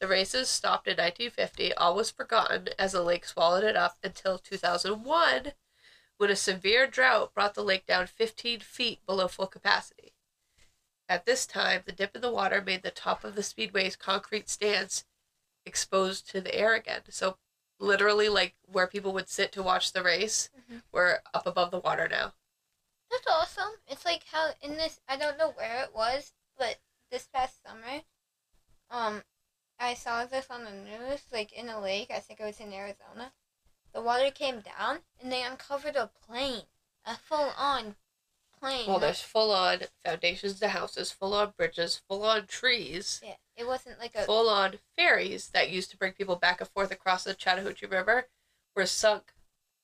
The 0.00 0.08
races 0.08 0.48
stopped 0.48 0.86
in 0.86 0.96
1950, 0.96 1.74
all 1.74 1.94
was 1.94 2.10
forgotten 2.10 2.68
as 2.78 2.92
the 2.92 3.02
lake 3.02 3.24
swallowed 3.24 3.64
it 3.64 3.76
up 3.76 3.98
until 4.02 4.38
2001, 4.38 5.52
when 6.18 6.30
a 6.30 6.36
severe 6.36 6.86
drought 6.86 7.34
brought 7.34 7.54
the 7.54 7.64
lake 7.64 7.86
down 7.86 8.06
15 8.06 8.60
feet 8.60 9.04
below 9.06 9.28
full 9.28 9.46
capacity. 9.48 10.14
At 11.08 11.24
this 11.24 11.46
time, 11.46 11.82
the 11.84 11.92
dip 11.92 12.14
in 12.14 12.22
the 12.22 12.30
water 12.30 12.60
made 12.62 12.82
the 12.82 12.90
top 12.90 13.24
of 13.24 13.34
the 13.34 13.42
speedway's 13.42 13.96
concrete 13.96 14.48
stands 14.48 15.04
exposed 15.64 16.28
to 16.30 16.40
the 16.40 16.54
air 16.54 16.74
again. 16.74 17.02
So 17.10 17.38
literally 17.78 18.28
like 18.28 18.56
where 18.66 18.86
people 18.86 19.12
would 19.12 19.28
sit 19.28 19.52
to 19.52 19.62
watch 19.62 19.92
the 19.92 20.02
race 20.02 20.50
Mhm. 20.68 20.82
we're 20.90 21.22
up 21.32 21.46
above 21.46 21.70
the 21.70 21.78
water 21.78 22.08
now 22.08 22.34
That's 23.10 23.26
awesome. 23.26 23.80
It's 23.86 24.04
like 24.04 24.24
how 24.24 24.52
in 24.60 24.76
this 24.76 25.00
I 25.08 25.16
don't 25.16 25.38
know 25.38 25.50
where 25.50 25.82
it 25.82 25.94
was, 25.94 26.34
but 26.58 26.78
this 27.10 27.26
past 27.26 27.62
summer, 27.62 28.02
um, 28.90 29.24
I 29.78 29.94
saw 29.94 30.24
this 30.24 30.46
on 30.50 30.64
the 30.64 30.72
news, 30.72 31.22
like 31.32 31.52
in 31.52 31.68
a 31.68 31.80
lake. 31.80 32.10
I 32.10 32.18
think 32.20 32.40
it 32.40 32.44
was 32.44 32.60
in 32.60 32.72
Arizona. 32.72 33.32
The 33.92 34.00
water 34.00 34.30
came 34.30 34.60
down 34.60 34.98
and 35.20 35.32
they 35.32 35.42
uncovered 35.42 35.96
a 35.96 36.10
plane, 36.26 36.64
a 37.04 37.16
full 37.16 37.52
on 37.56 37.96
plane. 38.60 38.88
well 38.88 38.98
there's 38.98 39.20
full 39.20 39.52
on 39.52 39.82
foundations 40.04 40.58
to 40.58 40.68
houses 40.68 41.12
full 41.12 41.32
on 41.32 41.52
bridges 41.56 42.02
full 42.08 42.24
on 42.24 42.44
trees 42.46 43.20
yeah, 43.24 43.34
it 43.56 43.64
wasn't 43.64 43.96
like 44.00 44.14
a 44.16 44.24
full 44.24 44.48
on 44.48 44.74
ferries 44.96 45.50
that 45.50 45.70
used 45.70 45.92
to 45.92 45.96
bring 45.96 46.12
people 46.12 46.34
back 46.34 46.60
and 46.60 46.68
forth 46.70 46.90
across 46.90 47.22
the 47.22 47.34
chattahoochee 47.34 47.86
river 47.86 48.26
were 48.74 48.84
sunk 48.84 49.32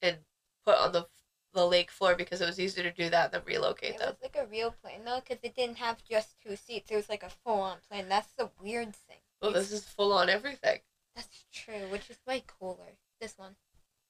and 0.02 0.18
put 0.64 0.76
on 0.76 0.90
the 0.90 1.06
the 1.52 1.64
lake 1.64 1.90
floor 1.90 2.16
because 2.16 2.40
it 2.40 2.46
was 2.46 2.58
easier 2.58 2.82
to 2.82 2.90
do 2.90 3.08
that 3.08 3.30
than 3.30 3.40
relocate 3.46 3.94
It 3.94 3.98
them. 3.98 4.08
It 4.08 4.18
was 4.20 4.30
like 4.34 4.44
a 4.44 4.50
real 4.50 4.72
plane 4.72 5.04
though, 5.04 5.20
because 5.20 5.38
it 5.44 5.54
didn't 5.54 5.78
have 5.78 6.02
just 6.04 6.34
two 6.44 6.56
seats. 6.56 6.90
It 6.90 6.96
was 6.96 7.08
like 7.08 7.22
a 7.22 7.30
full-on 7.30 7.76
plane. 7.88 8.08
That's 8.08 8.32
the 8.32 8.50
weird 8.60 8.94
thing. 8.96 9.18
Well, 9.44 9.52
this 9.52 9.72
is 9.72 9.84
full 9.84 10.12
on 10.14 10.30
everything. 10.30 10.80
That's 11.14 11.44
true, 11.52 11.86
which 11.90 12.08
is 12.08 12.16
way 12.26 12.42
cooler. 12.46 12.96
This 13.20 13.34
one. 13.36 13.56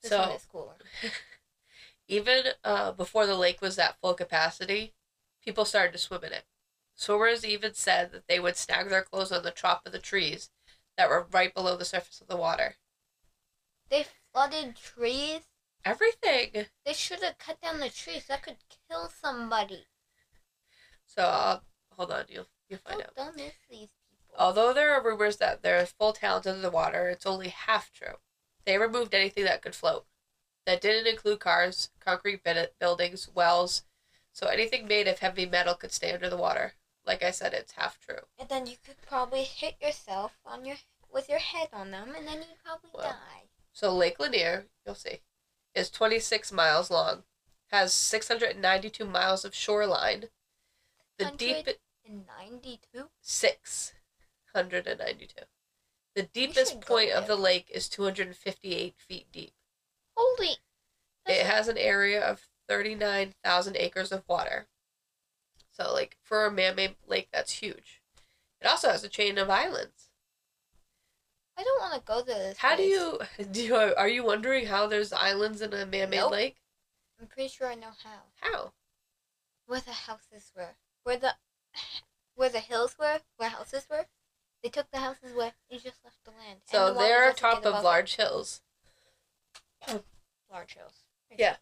This 0.01 0.11
So- 0.11 0.21
one 0.21 0.31
is 0.31 0.45
cooler. 0.45 0.77
Even 2.09 2.45
uh, 2.63 2.93
before 2.93 3.27
the 3.27 3.35
lake 3.35 3.61
was 3.61 3.79
at 3.79 3.97
full 4.01 4.15
capacity, 4.15 4.95
people 5.45 5.65
started 5.65 5.93
to 5.93 5.99
swim 5.99 6.23
in 6.23 6.33
it. 6.33 6.45
Swimmers 6.95 7.45
even 7.45 7.75
said 7.75 8.13
that 8.13 8.29
they 8.29 8.39
would 8.39 8.57
snag 8.57 8.89
their 8.91 9.03
clothes 9.03 9.33
on 9.33 9.43
the 9.43 9.51
top 9.51 9.83
of 9.85 9.91
the 9.93 9.99
trees 9.99 10.51
that 10.97 11.09
were 11.09 11.27
right 11.33 11.53
below 11.53 11.77
the 11.77 11.85
surface 11.85 12.21
of 12.21 12.29
the 12.29 12.37
water. 12.37 12.77
They 13.89 14.07
flooded 14.33 14.77
trees. 14.77 15.41
Everything. 15.85 16.67
They 16.87 16.93
should 16.93 17.23
have 17.23 17.39
cut 17.39 17.61
down 17.61 17.81
the 17.81 17.89
trees. 17.89 18.27
That 18.29 18.43
could 18.43 18.59
kill 18.89 19.09
somebody. 19.09 19.87
So, 21.07 21.23
uh, 21.23 21.61
hold 21.93 22.13
on, 22.13 22.25
you'll 22.29 22.47
you'll 22.69 22.79
find 22.81 23.01
out. 23.03 23.15
dumb 23.17 23.39
is 23.39 23.53
these? 23.69 23.89
Although 24.45 24.75
there 24.75 24.93
are 24.93 25.03
rumors 25.03 25.39
that 25.39 25.63
there 25.63 25.81
are 25.81 25.87
full 25.87 26.13
towns 26.13 26.47
under 26.47 26.61
the 26.61 26.71
water, 26.71 27.09
it's 27.09 27.25
only 27.25 27.49
half 27.49 27.91
true. 27.91 28.17
They 28.67 28.77
removed 28.77 29.15
anything 29.15 29.45
that 29.45 29.63
could 29.63 29.75
float. 29.75 30.05
That 30.67 30.83
didn't 30.83 31.07
include 31.07 31.41
cars, 31.41 31.89
concrete 31.99 32.43
buildings, 32.79 33.31
wells, 33.35 33.85
so 34.35 34.49
anything 34.49 34.87
made 34.87 35.09
of 35.09 35.21
heavy 35.21 35.47
metal 35.47 35.73
could 35.73 35.93
stay 35.93 36.13
under 36.13 36.29
the 36.29 36.37
water. 36.37 36.75
Like 37.07 37.23
I 37.23 37.31
said, 37.31 37.55
it's 37.55 37.73
half 37.73 37.99
true. 37.99 38.27
And 38.39 38.51
then 38.51 38.67
you 38.67 38.77
could 38.85 39.01
probably 39.01 39.45
hit 39.45 39.77
yourself 39.81 40.33
on 40.45 40.67
your 40.67 40.77
with 41.11 41.31
your 41.31 41.39
head 41.39 41.69
on 41.73 41.91
them, 41.91 42.13
and 42.15 42.29
then 42.29 42.43
you'd 42.43 42.63
probably 42.63 42.91
Well. 42.93 43.13
die. 43.13 43.45
So 43.73 43.95
Lake 43.97 44.21
Lanier, 44.21 44.67
you'll 44.85 44.95
see, 44.95 45.21
is 45.75 45.89
26 45.89 46.53
miles 46.53 46.91
long, 46.91 47.25
has 47.71 47.95
692 47.95 49.07
miles 49.07 49.47
of 49.47 49.55
shoreline. 49.55 50.29
The 51.17 51.31
deep 51.31 51.67
In 52.05 52.27
ninety-two. 52.27 53.09
692. 54.55 55.35
The 56.15 56.23
deepest 56.23 56.81
point 56.81 57.11
of 57.11 57.27
the 57.27 57.37
lake 57.37 57.69
is 57.73 57.89
258 57.89 58.95
feet 58.99 59.27
deep. 59.33 59.53
Holy! 60.17 60.57
It 61.27 61.45
has 61.45 61.69
an 61.69 61.79
area 61.79 62.23
of 62.23 62.49
39,000 62.69 63.77
acres 63.77 64.13
of 64.13 64.23
water. 64.29 64.67
So, 65.73 65.93
like, 65.93 66.17
for 66.23 66.47
a 66.47 66.53
man 66.53 66.77
made 66.77 66.95
lake, 67.07 67.29
that's 67.33 67.55
huge. 67.55 68.01
It 68.61 68.67
also 68.67 68.91
has 68.91 69.03
a 69.03 69.09
chain 69.09 69.39
of 69.39 69.51
islands. 69.51 70.11
I 71.59 71.65
don't 71.65 71.81
want 71.81 71.95
to 71.95 72.01
go 72.07 72.21
to 72.21 72.27
this. 72.27 72.59
How 72.59 72.77
do 72.77 72.83
you, 72.83 73.19
do 73.51 73.63
you, 73.63 73.75
are 73.75 74.09
you 74.09 74.25
wondering 74.25 74.67
how 74.67 74.87
there's 74.87 75.13
islands 75.13 75.61
in 75.63 75.73
a 75.73 75.85
man 75.85 76.11
made 76.11 76.19
Nope. 76.19 76.33
lake? 76.33 76.57
I'm 77.21 77.27
pretty 77.27 77.49
sure 77.49 77.67
I 77.67 77.75
know 77.75 77.91
how. 78.05 78.23
How? 78.41 78.73
Where 79.67 79.81
the 79.81 79.93
houses 79.93 80.53
were. 80.57 80.77
Where 81.03 81.17
the 81.17 81.35
where 82.35 82.49
the 82.49 82.61
hills 82.61 82.97
were. 82.99 83.21
Where 83.37 83.49
houses 83.51 83.87
were. 83.89 84.07
They 84.65 84.71
took 84.71 84.91
the 84.91 84.99
houses 84.99 85.35
away. 85.35 85.53
You 85.69 85.79
just 85.79 86.03
left 86.03 86.25
the 86.25 86.31
land. 86.31 86.61
So 86.65 86.95
the 86.95 86.99
they're 87.01 87.33
doesn't 87.33 87.37
top 87.37 87.67
of 87.67 87.85
large 87.85 88.17
hills. 88.17 88.63
large 90.51 90.73
hills. 90.73 91.05
Makes 91.29 91.41
Yeah. 91.41 91.51
sense. 91.51 91.61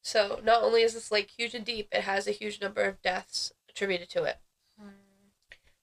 So 0.00 0.40
not 0.42 0.62
only 0.62 0.80
is 0.82 0.94
this 0.94 1.12
lake 1.12 1.30
huge 1.36 1.54
and 1.54 1.66
deep, 1.66 1.88
it 1.92 2.04
has 2.04 2.26
a 2.26 2.30
huge 2.32 2.58
number 2.58 2.84
of 2.84 3.02
deaths 3.02 3.52
attributed 3.68 4.08
to 4.10 4.24
it. 4.24 4.38
Hmm. 4.78 4.88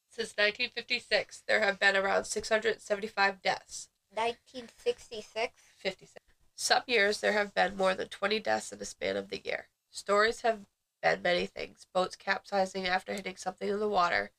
Since 0.09 0.35
1956, 0.35 1.43
there 1.45 1.59
have 1.59 1.77
been 1.77 1.95
around 1.95 2.25
675 2.25 3.43
deaths. 3.43 3.89
1966. 4.09 5.53
56. 5.77 6.25
Some 6.55 6.81
years 6.87 7.19
there 7.21 7.33
have 7.33 7.53
been 7.53 7.77
more 7.77 7.93
than 7.93 8.07
20 8.07 8.39
deaths 8.39 8.71
in 8.71 8.79
the 8.79 8.85
span 8.85 9.15
of 9.15 9.29
the 9.29 9.41
year. 9.45 9.69
Stories 9.91 10.41
have 10.41 10.65
been 11.03 11.21
many 11.21 11.45
things 11.45 11.85
boats 11.93 12.15
capsizing 12.15 12.87
after 12.87 13.13
hitting 13.13 13.37
something 13.37 13.69
in 13.69 13.79
the 13.79 13.87
water, 13.87 14.31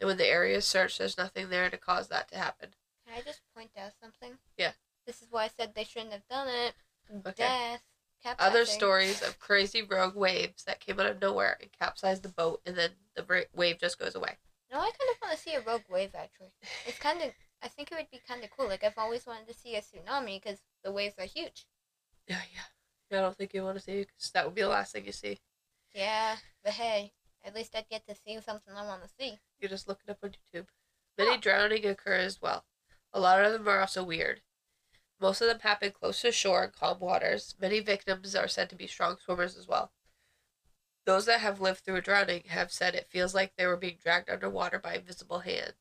and 0.00 0.08
when 0.08 0.16
the 0.16 0.26
area 0.26 0.56
is 0.56 0.64
searched, 0.64 0.98
there's 0.98 1.18
nothing 1.18 1.50
there 1.50 1.70
to 1.70 1.76
cause 1.76 2.08
that 2.08 2.28
to 2.28 2.38
happen. 2.38 2.70
Can 3.06 3.18
I 3.18 3.22
just 3.22 3.40
point 3.54 3.70
out 3.78 3.92
something? 4.00 4.38
Yeah. 4.56 4.72
This 5.06 5.22
is 5.22 5.28
why 5.30 5.44
I 5.44 5.48
said 5.48 5.74
they 5.74 5.84
shouldn't 5.84 6.12
have 6.12 6.26
done 6.28 6.48
it. 6.48 6.74
Okay. 7.26 7.32
Death. 7.36 7.82
Other 8.38 8.66
stories 8.66 9.22
of 9.22 9.38
crazy 9.38 9.82
rogue 9.82 10.14
waves 10.14 10.64
that 10.64 10.80
came 10.80 11.00
out 11.00 11.06
of 11.06 11.20
nowhere 11.20 11.56
and 11.60 11.70
capsized 11.72 12.22
the 12.22 12.28
boat, 12.28 12.60
and 12.66 12.76
then 12.76 12.90
the 13.16 13.22
bra- 13.22 13.48
wave 13.54 13.78
just 13.78 13.98
goes 13.98 14.14
away. 14.14 14.36
No, 14.70 14.78
I 14.78 14.90
kind 14.90 15.10
of 15.10 15.16
want 15.22 15.34
to 15.34 15.42
see 15.42 15.54
a 15.54 15.60
rogue 15.60 15.88
wave. 15.90 16.10
Actually, 16.14 16.52
it's 16.86 16.98
kind 16.98 17.22
of. 17.22 17.30
I 17.62 17.68
think 17.68 17.90
it 17.90 17.94
would 17.94 18.10
be 18.10 18.20
kind 18.26 18.44
of 18.44 18.50
cool. 18.50 18.68
Like 18.68 18.84
I've 18.84 18.98
always 18.98 19.26
wanted 19.26 19.48
to 19.48 19.54
see 19.54 19.74
a 19.74 19.80
tsunami 19.80 20.42
because 20.42 20.58
the 20.84 20.92
waves 20.92 21.14
are 21.18 21.24
huge. 21.24 21.66
Yeah, 22.28 22.40
yeah. 22.52 23.18
I 23.18 23.22
don't 23.22 23.36
think 23.36 23.54
you 23.54 23.64
want 23.64 23.78
to 23.78 23.82
see 23.82 24.00
because 24.00 24.30
that 24.32 24.44
would 24.44 24.54
be 24.54 24.62
the 24.62 24.68
last 24.68 24.92
thing 24.92 25.06
you 25.06 25.12
see. 25.12 25.38
Yeah, 25.94 26.36
but 26.62 26.74
hey, 26.74 27.12
at 27.44 27.54
least 27.54 27.74
I'd 27.74 27.88
get 27.88 28.06
to 28.06 28.14
see 28.14 28.38
something 28.40 28.74
I 28.74 28.84
want 28.86 29.02
to 29.02 29.08
see. 29.08 29.38
You 29.58 29.68
just 29.68 29.88
look 29.88 30.00
it 30.06 30.10
up 30.10 30.18
on 30.22 30.30
YouTube. 30.54 30.66
Many 31.18 31.36
Oh. 31.36 31.40
drowning 31.40 31.86
occur 31.86 32.16
as 32.16 32.40
well. 32.40 32.64
A 33.12 33.20
lot 33.20 33.44
of 33.44 33.52
them 33.52 33.68
are 33.68 33.80
also 33.80 34.04
weird. 34.04 34.42
Most 35.18 35.40
of 35.40 35.48
them 35.48 35.60
happen 35.60 35.92
close 35.92 36.20
to 36.22 36.32
shore 36.32 36.64
in 36.64 36.70
calm 36.70 36.98
waters. 37.00 37.54
Many 37.58 37.80
victims 37.80 38.34
are 38.34 38.48
said 38.48 38.70
to 38.70 38.76
be 38.76 38.86
strong 38.86 39.18
swimmers 39.18 39.56
as 39.56 39.66
well. 39.66 39.92
Those 41.04 41.26
that 41.26 41.40
have 41.40 41.60
lived 41.60 41.80
through 41.80 41.96
a 41.96 42.00
drowning 42.00 42.44
have 42.44 42.72
said 42.72 42.94
it 42.94 43.08
feels 43.08 43.34
like 43.34 43.56
they 43.56 43.66
were 43.66 43.76
being 43.76 43.98
dragged 44.02 44.30
underwater 44.30 44.78
by 44.78 44.94
invisible 44.94 45.40
hand. 45.40 45.74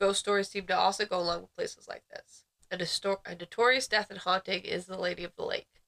Ghost 0.00 0.20
stories 0.20 0.48
seem 0.48 0.66
to 0.68 0.76
also 0.76 1.04
go 1.04 1.20
along 1.20 1.42
with 1.42 1.54
places 1.54 1.86
like 1.86 2.08
this. 2.08 2.44
A, 2.70 2.78
distor- 2.78 3.20
a 3.26 3.34
notorious 3.34 3.86
death 3.88 4.10
and 4.10 4.20
haunting 4.20 4.62
is 4.62 4.86
the 4.86 4.98
Lady 4.98 5.24
of 5.24 5.34
the 5.36 5.44
Lake. 5.44 5.79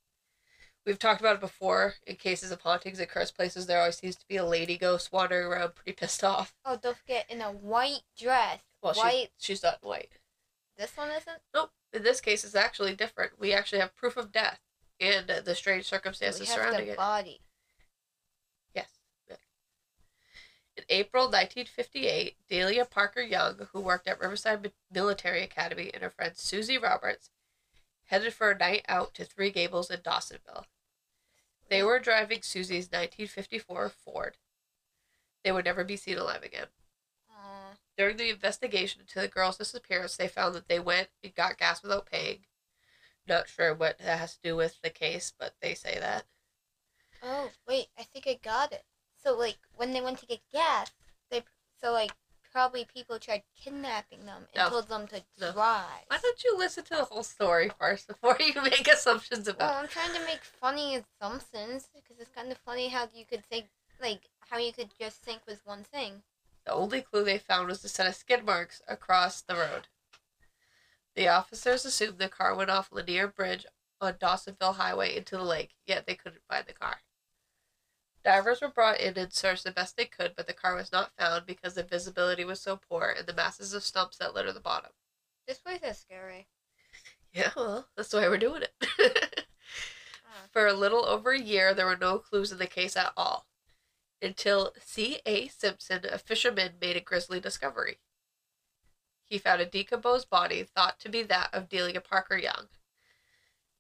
We've 0.85 0.99
talked 0.99 1.21
about 1.21 1.37
it 1.37 1.41
before. 1.41 1.95
In 2.07 2.17
cases 2.17 2.51
of 2.51 2.61
hauntings 2.63 2.99
at 2.99 3.09
cursed 3.09 3.37
places, 3.37 3.67
there 3.67 3.79
always 3.79 3.97
seems 3.99 4.17
to 4.17 4.27
be 4.27 4.37
a 4.37 4.45
lady 4.45 4.77
ghost 4.77 5.13
wandering 5.13 5.47
around 5.47 5.75
pretty 5.77 5.93
pissed 5.93 6.25
off. 6.25 6.55
Oh, 6.65 6.77
don't 6.81 6.97
forget 6.97 7.27
in 7.29 7.41
a 7.41 7.53
white 7.53 8.03
dress. 8.19 8.61
Well, 8.83 8.95
white. 8.95 9.31
she's, 9.39 9.47
she's 9.59 9.63
not 9.63 9.79
white. 9.83 10.11
This 10.77 10.97
one 10.97 11.11
isn't. 11.11 11.39
Nope. 11.55 11.71
In 11.93 12.03
this 12.03 12.21
case, 12.21 12.43
it's 12.45 12.55
actually 12.57 12.95
different. 12.97 13.33
We 13.39 13.53
actually 13.53 13.79
have 13.81 13.95
proof 13.95 14.17
of 14.17 14.33
death 14.33 14.59
and 14.99 15.31
uh, 15.31 15.41
the 15.41 15.55
strange 15.55 15.85
We 15.85 15.97
circumstances 15.97 16.49
have 16.49 16.59
surrounding 16.59 16.87
the 16.87 16.93
it. 16.93 16.97
body. 16.97 17.41
Yes. 18.75 18.89
In 20.77 20.85
April 20.89 21.25
1958, 21.25 22.37
Delia 22.49 22.85
Parker 22.87 23.21
Young, 23.21 23.69
who 23.73 23.81
worked 23.81 24.09
at 24.09 24.19
Riverside 24.21 24.73
Military 24.93 25.43
Academy, 25.43 25.91
and 25.93 26.03
her 26.03 26.11
friend 26.11 26.33
Susie 26.35 26.79
Roberts 26.79 27.31
headed 28.07 28.33
for 28.33 28.51
a 28.51 28.59
night 28.59 28.85
out 28.89 29.15
to 29.15 29.25
Three 29.25 29.51
Gables 29.51 29.91
in 29.91 30.01
Dawsonville. 30.01 30.65
They 31.73 31.83
were 31.83 31.99
driving 31.99 32.43
Susie's 32.43 32.91
1954 32.91 33.89
Ford. 33.89 34.37
They 35.43 35.53
would 35.53 35.65
never 35.65 35.85
be 35.85 35.97
seen 35.97 36.19
alive 36.19 36.43
again. 36.43 36.67
During 37.97 38.19
the 38.19 38.29
investigation 38.29 39.01
into 39.01 39.19
the 39.19 39.27
girl's 39.27 39.57
disappearance, 39.57 40.15
they 40.15 40.29
found 40.29 40.55
that 40.55 40.69
they 40.69 40.79
went 40.79 41.09
and 41.25 41.35
got 41.35 41.57
gas 41.57 41.83
without 41.83 42.05
paying. 42.05 42.41
Not 43.27 43.49
sure 43.49 43.73
what 43.73 43.97
that 44.01 44.19
has 44.19 44.35
to 44.35 44.43
do 44.43 44.55
with 44.55 44.83
the 44.83 44.91
case, 44.91 45.33
but 45.39 45.55
they 45.63 45.73
say 45.73 45.99
that. 45.99 46.25
Oh 47.23 47.49
wait, 47.67 47.87
I 47.99 48.03
think 48.03 48.27
I 48.27 48.39
got 48.43 48.73
it. 48.73 48.85
So 49.25 49.35
like 49.35 49.57
when 49.75 49.95
they 49.95 50.03
went 50.03 50.19
to 50.19 50.27
get 50.27 50.41
gas, 50.53 50.91
they 51.31 51.43
so 51.81 51.91
like 51.91 52.13
probably 52.53 52.85
people 52.85 53.19
tried 53.19 53.43
kidnapping 53.57 54.27
them 54.27 54.47
and 54.55 54.65
No. 54.65 54.69
told 54.69 54.89
them 54.89 55.07
to 55.09 55.23
No. 55.39 55.53
drive. 55.53 56.05
Why 56.09 56.19
don't 56.23 56.45
you 56.45 56.57
listen 56.57 56.85
to 56.85 56.97
the 56.97 57.05
whole 57.05 57.23
story 57.23 57.71
first 57.79 58.07
before 58.07 58.37
you 58.39 58.53
make 58.63 58.87
assumptions 58.87 59.49
about? 59.49 59.71
Well, 59.71 59.81
I'm 59.83 59.89
trying 59.89 60.13
to 60.15 60.25
make 60.27 60.45
funny 60.45 60.97
assumptions 60.97 61.89
because 61.95 62.21
it's 62.21 62.31
kind 62.35 62.53
of 62.53 62.59
funny 62.59 62.89
how 62.89 63.09
you 63.15 63.25
could 63.25 63.45
think 63.47 63.67
like 64.01 64.29
how 64.51 64.59
you 64.59 64.73
could 64.73 64.91
just 64.99 65.23
think 65.23 65.41
was 65.47 65.61
one 65.65 65.85
thing. 65.85 66.23
The 66.67 66.73
only 66.73 67.01
clue 67.01 67.25
they 67.25 67.39
found 67.39 67.69
was 67.69 67.83
a 67.85 67.89
set 67.89 68.07
of 68.07 68.15
skid 68.15 68.45
marks 68.45 68.83
across 68.87 69.41
the 69.41 69.55
road. 69.55 69.89
The 71.15 71.29
officers 71.29 71.85
assumed 71.85 72.19
the 72.19 72.29
car 72.29 72.55
went 72.55 72.71
off 72.71 72.91
Lanier 72.93 73.29
Bridge 73.29 73.67
on 74.01 74.15
Dawsonville 74.15 74.77
Highway 74.77 75.17
into 75.17 75.37
the 75.37 75.43
lake, 75.43 75.75
yet 75.87 76.07
they 76.07 76.15
couldn't 76.15 76.43
find 76.49 76.67
the 76.67 76.73
car. 76.73 76.99
Divers 78.25 78.61
were 78.61 78.69
brought 78.69 79.01
in 79.01 79.19
and 79.19 79.33
searched 79.33 79.65
the 79.65 79.73
best 79.73 79.97
they 79.97 80.05
could, 80.05 80.35
but 80.37 80.47
the 80.47 80.53
car 80.53 80.77
was 80.77 80.93
not 80.93 81.17
found 81.19 81.45
because 81.45 81.75
the 81.75 81.83
visibility 81.83 82.45
was 82.45 82.61
so 82.61 82.77
poor 82.77 83.15
and 83.17 83.27
the 83.27 83.35
masses 83.35 83.75
of 83.75 83.83
stumps 83.83 84.19
that 84.19 84.35
litter 84.35 84.53
the 84.53 84.61
bottom. 84.61 84.93
This 85.47 85.59
place 85.59 85.81
is 85.83 85.99
scary. 85.99 86.47
Yeah, 87.33 87.51
well, 87.57 87.89
that's 87.97 88.13
why 88.13 88.29
we're 88.29 88.39
doing 88.39 88.63
it. 88.63 89.47
Ah. 90.25 90.47
For 90.53 90.67
a 90.67 90.75
little 90.75 91.05
over 91.05 91.33
a 91.33 91.41
year, 91.41 91.75
there 91.75 91.87
were 91.87 91.97
no 91.97 92.19
clues 92.19 92.53
in 92.53 92.59
the 92.59 92.67
case 92.67 92.97
at 92.97 93.13
all. 93.17 93.47
Until 94.21 94.73
C.A. 94.79 95.49
Simpson, 95.49 96.03
a 96.11 96.19
fisherman, 96.19 96.75
made 96.81 96.97
a 96.97 97.01
grisly 97.01 97.41
discovery. 97.41 97.99
He 99.25 99.39
found 99.39 99.61
a 99.61 99.67
decomposed 99.67 100.31
body 100.31 100.63
thought 100.63 101.01
to 101.01 101.09
be 101.09 101.23
that 101.25 101.49
of 101.53 101.69
Delia 101.69 102.01
Parker 102.01 102.37
Young. 102.37 102.69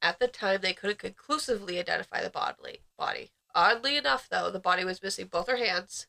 At 0.00 0.18
the 0.18 0.26
time, 0.26 0.62
they 0.62 0.72
couldn't 0.72 0.98
conclusively 0.98 1.78
identify 1.78 2.22
the 2.22 2.30
bodily 2.30 2.80
body. 2.98 3.30
Oddly 3.54 3.96
enough, 3.96 4.28
though, 4.28 4.50
the 4.50 4.58
body 4.58 4.84
was 4.84 5.02
missing 5.02 5.26
both 5.26 5.48
her 5.48 5.56
hands 5.56 6.06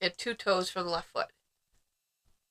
and 0.00 0.12
two 0.16 0.34
toes 0.34 0.68
from 0.68 0.84
the 0.84 0.90
left 0.90 1.08
foot. 1.08 1.32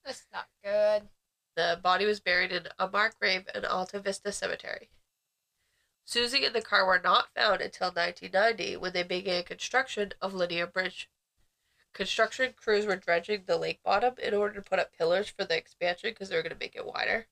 That's 0.04 0.26
not 0.34 0.48
good. 0.64 1.10
The 1.56 1.80
body 1.82 2.06
was 2.06 2.20
buried 2.20 2.52
in 2.52 2.68
a 2.80 2.88
marked 2.88 3.20
grave 3.20 3.48
in 3.54 3.66
Alta 3.66 4.00
Vista 4.00 4.32
Cemetery. 4.32 4.90
Susie 6.04 6.46
and 6.46 6.56
the 6.56 6.62
car 6.62 6.86
were 6.86 7.00
not 7.00 7.34
found 7.36 7.62
until 7.62 7.88
1990 7.90 8.78
when 8.78 8.94
they 8.94 9.04
began 9.04 9.44
construction 9.44 10.14
of 10.22 10.34
Lydia 10.34 10.66
Bridge. 10.66 11.10
Construction 11.94 12.54
crews 12.56 12.86
were 12.86 12.96
dredging 12.96 13.44
the 13.46 13.58
lake 13.58 13.84
bottom 13.84 14.16
in 14.18 14.34
order 14.34 14.56
to 14.56 14.62
put 14.62 14.80
up 14.80 14.94
pillars 14.98 15.30
for 15.30 15.46
the 15.46 15.58
expansion 15.58 16.10
because 16.10 16.30
they 16.30 16.36
were 16.36 16.42
going 16.42 16.54
to 16.54 16.60
make 16.60 16.76
it 16.76 16.86
wider. 16.86 17.28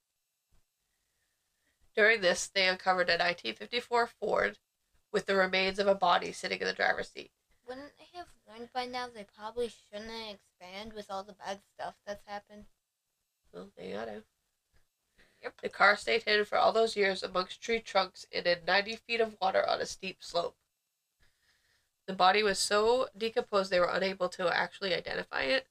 During 1.96 2.22
this, 2.22 2.48
they 2.48 2.68
uncovered 2.68 3.10
a 3.10 3.14
1954 3.14 4.08
Ford 4.08 4.60
with 5.12 5.25
the 5.25 5.36
remains 5.36 5.80
of 5.80 5.88
a 5.88 5.96
body 5.96 6.32
sitting 6.32 6.60
in 6.60 6.68
the 6.68 6.74
driver's 6.74 7.10
seat. 7.10 7.32
Wouldn't 7.68 7.92
they 7.98 8.18
have 8.18 8.28
learned 8.48 8.70
by 8.74 8.86
now 8.86 9.08
they 9.08 9.25
probably 9.38 9.70
shouldn't 9.70 10.12
expand 10.12 10.94
with 10.94 11.08
all 11.10 11.24
the 11.24 11.34
bad 11.34 11.60
stuff 11.75 11.96
that's 12.06 12.25
happened? 12.25 12.66
Well, 13.54 13.70
they 13.78 13.92
gotta. 13.92 14.24
Yep. 15.42 15.62
The 15.62 15.70
car 15.70 15.96
stayed 15.96 16.24
hidden 16.24 16.46
for 16.46 16.58
all 16.58 16.74
those 16.74 16.98
years 16.98 17.24
amongst 17.24 17.62
tree 17.62 17.80
trunks 17.80 18.25
and 18.34 18.46
in 18.46 18.60
90 18.66 18.96
feet 18.96 19.22
of 19.22 19.38
water 19.42 19.68
on 19.68 19.80
a 19.80 19.86
steep 19.86 20.18
slope. 20.20 20.58
The 22.08 22.13
body 22.13 22.42
was 22.42 22.60
so 22.60 23.08
decomposed 23.16 23.72
they 23.72 23.80
were 23.80 23.92
unable 23.92 24.30
to 24.30 24.56
actually 24.56 24.96
identify 24.96 25.44
it, 25.44 25.68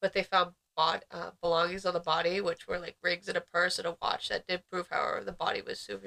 but 0.00 0.12
they 0.12 0.24
found 0.24 0.54
bod- 0.76 1.04
uh, 1.10 1.30
belongings 1.40 1.86
on 1.86 1.94
the 1.94 2.00
body, 2.00 2.40
which 2.40 2.66
were 2.66 2.78
like 2.78 2.96
rings 3.02 3.28
and 3.28 3.36
a 3.36 3.40
purse 3.40 3.78
and 3.78 3.86
a 3.86 3.96
watch. 4.02 4.28
That 4.28 4.46
did 4.46 4.68
prove, 4.68 4.88
however, 4.90 5.24
the 5.24 5.32
body 5.32 5.62
was 5.62 5.80
Sue 5.80 6.00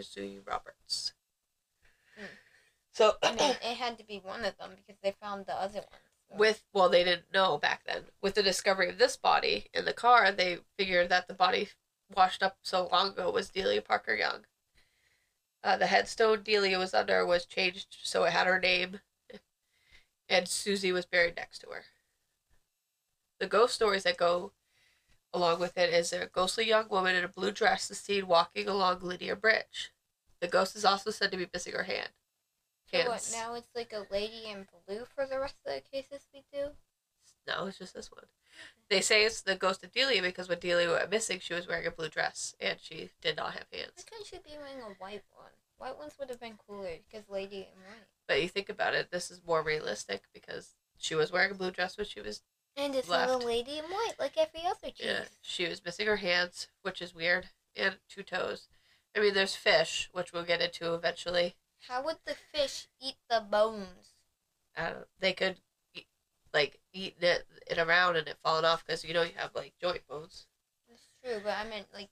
Roberts. 0.46 1.14
So, 2.92 3.16
I 3.24 3.32
mean, 3.32 3.40
it 3.64 3.78
had 3.78 3.98
to 3.98 4.04
be 4.04 4.20
one 4.24 4.44
of 4.46 4.58
them 4.58 4.72
because 4.76 5.00
they 5.02 5.12
found 5.22 5.46
the 5.46 5.54
other 5.54 5.80
one. 5.80 6.00
so- 6.30 6.38
with 6.38 6.64
well 6.74 6.90
they 6.90 7.04
didn't 7.04 7.34
know 7.34 7.58
back 7.58 7.84
then. 7.86 8.04
With 8.22 8.36
the 8.36 8.44
discovery 8.44 8.90
of 8.90 8.98
this 8.98 9.18
body 9.18 9.68
in 9.74 9.86
the 9.86 9.94
car 9.94 10.32
they 10.32 10.60
figured 10.78 11.10
that 11.10 11.28
the 11.28 11.34
body 11.34 11.70
washed 12.16 12.44
up 12.44 12.58
so 12.62 12.88
long 12.92 13.10
ago 13.10 13.32
was 13.32 13.50
delia 13.50 13.82
parker 13.82 14.14
young. 14.14 14.46
Uh, 15.64 15.76
the 15.78 15.88
headstone 15.88 16.44
delia 16.44 16.78
was 16.78 16.94
under 16.94 17.26
was 17.26 17.46
changed 17.46 17.98
so 18.04 18.24
it 18.24 18.32
had 18.32 18.48
her 18.48 18.60
name 18.60 19.00
and 20.30 20.48
susie 20.48 20.92
was 20.92 21.06
buried 21.06 21.36
next 21.36 21.60
to 21.60 21.68
her. 21.70 21.86
The 23.40 23.48
ghost 23.48 23.74
stories 23.76 24.04
that 24.04 24.18
go 24.18 24.52
along 25.34 25.60
with 25.60 25.78
it 25.78 25.94
is 25.94 26.14
a 26.14 26.28
ghostly 26.28 26.68
young 26.68 26.90
woman 26.90 27.16
in 27.16 27.24
a 27.24 27.28
blue 27.28 27.52
dress 27.52 27.90
is 27.90 28.00
seen 28.00 28.28
walking 28.28 28.68
along 28.68 29.00
lydia 29.00 29.36
bridge. 29.36 29.92
The 30.42 30.48
ghost 30.48 30.76
is 30.76 30.86
also 30.86 31.10
said 31.12 31.32
to 31.32 31.38
be 31.38 31.50
missing 31.52 31.74
her 31.74 31.84
hand 31.84 32.10
So 32.92 33.08
what, 33.08 33.30
now 33.32 33.54
it's 33.56 33.70
like 33.76 33.94
a 33.94 34.06
lady 34.12 34.46
in 34.50 34.66
blue 34.88 35.06
for 35.16 35.26
the 35.26 35.40
rest 35.40 35.56
of 35.66 35.74
the 35.74 35.82
cases 35.82 36.26
we 36.34 36.44
do? 36.52 36.70
No, 37.48 37.66
it's 37.68 37.78
just 37.78 37.94
this 37.94 38.12
one. 38.12 38.26
They 38.90 39.02
say 39.02 39.24
it's 39.26 39.42
the 39.42 39.56
ghost 39.56 39.84
of 39.84 39.92
Delia 39.92 40.22
because 40.22 40.50
when 40.50 40.60
Delia 40.60 40.92
went 40.92 41.10
missing, 41.10 41.40
she 41.40 41.54
was 41.54 41.68
wearing 41.68 41.86
a 41.88 41.92
blue 41.92 42.10
dress 42.10 42.56
and 42.60 42.78
she 42.82 43.12
did 43.22 43.38
not 43.38 43.54
have 43.54 43.66
hands. 43.72 43.92
Why 43.96 44.04
couldn't 44.10 44.28
she 44.28 44.38
be 44.38 44.58
wearing 44.58 44.82
a 44.82 44.94
white 45.02 45.24
one? 45.36 45.52
White 45.78 45.98
ones 45.98 46.14
would 46.20 46.30
have 46.30 46.40
been 46.40 46.58
cooler 46.68 46.98
because 47.10 47.30
lady 47.30 47.58
in 47.58 47.80
white. 47.84 48.08
But 48.28 48.42
you 48.42 48.48
think 48.50 48.70
about 48.70 48.94
it, 48.96 49.12
this 49.12 49.32
is 49.32 49.42
more 49.46 49.62
realistic 49.64 50.24
because 50.34 50.76
she 50.98 51.16
was 51.16 51.32
wearing 51.32 51.52
a 51.52 51.56
blue 51.56 51.72
dress 51.72 51.98
when 51.98 52.08
she 52.08 52.20
was 52.22 52.42
And 52.76 52.96
it's 52.96 53.08
Left. 53.08 53.32
not 53.32 53.44
a 53.44 53.46
lady 53.46 53.78
in 53.78 53.86
white 53.86 54.14
like 54.20 54.34
every 54.38 54.66
other 54.66 54.88
case. 54.92 54.96
yeah, 55.04 55.24
she 55.42 55.68
was 55.68 55.84
missing 55.86 56.08
her 56.08 56.18
hands, 56.18 56.68
which 56.82 57.02
is 57.02 57.16
weird, 57.16 57.50
and 57.76 57.96
two 58.10 58.24
toes. 58.24 58.68
I 59.16 59.20
mean, 59.22 59.34
there's 59.34 59.56
fish, 59.56 60.10
which 60.12 60.34
we'll 60.34 60.44
get 60.44 60.62
into 60.62 60.94
eventually. 60.94 61.56
How 61.88 62.04
would 62.04 62.18
the 62.26 62.36
fish 62.36 62.88
eat 63.02 63.16
the 63.30 63.40
bones? 63.42 64.14
I 64.76 64.90
don't, 64.90 65.08
they 65.20 65.34
could, 65.34 65.60
eat, 65.94 66.08
like, 66.54 66.80
eat 66.94 67.16
it, 67.22 67.46
it 67.68 67.78
around 67.78 68.16
and 68.18 68.28
it 68.28 68.38
falling 68.44 68.66
off 68.66 68.86
because 68.86 69.04
you 69.04 69.14
know 69.14 69.24
you 69.24 69.32
have 69.36 69.56
like 69.56 69.74
joint 69.82 70.06
bones. 70.08 70.46
That's 70.88 71.08
true, 71.24 71.42
but 71.44 71.54
I 71.58 71.64
meant 71.70 71.88
like, 71.94 72.10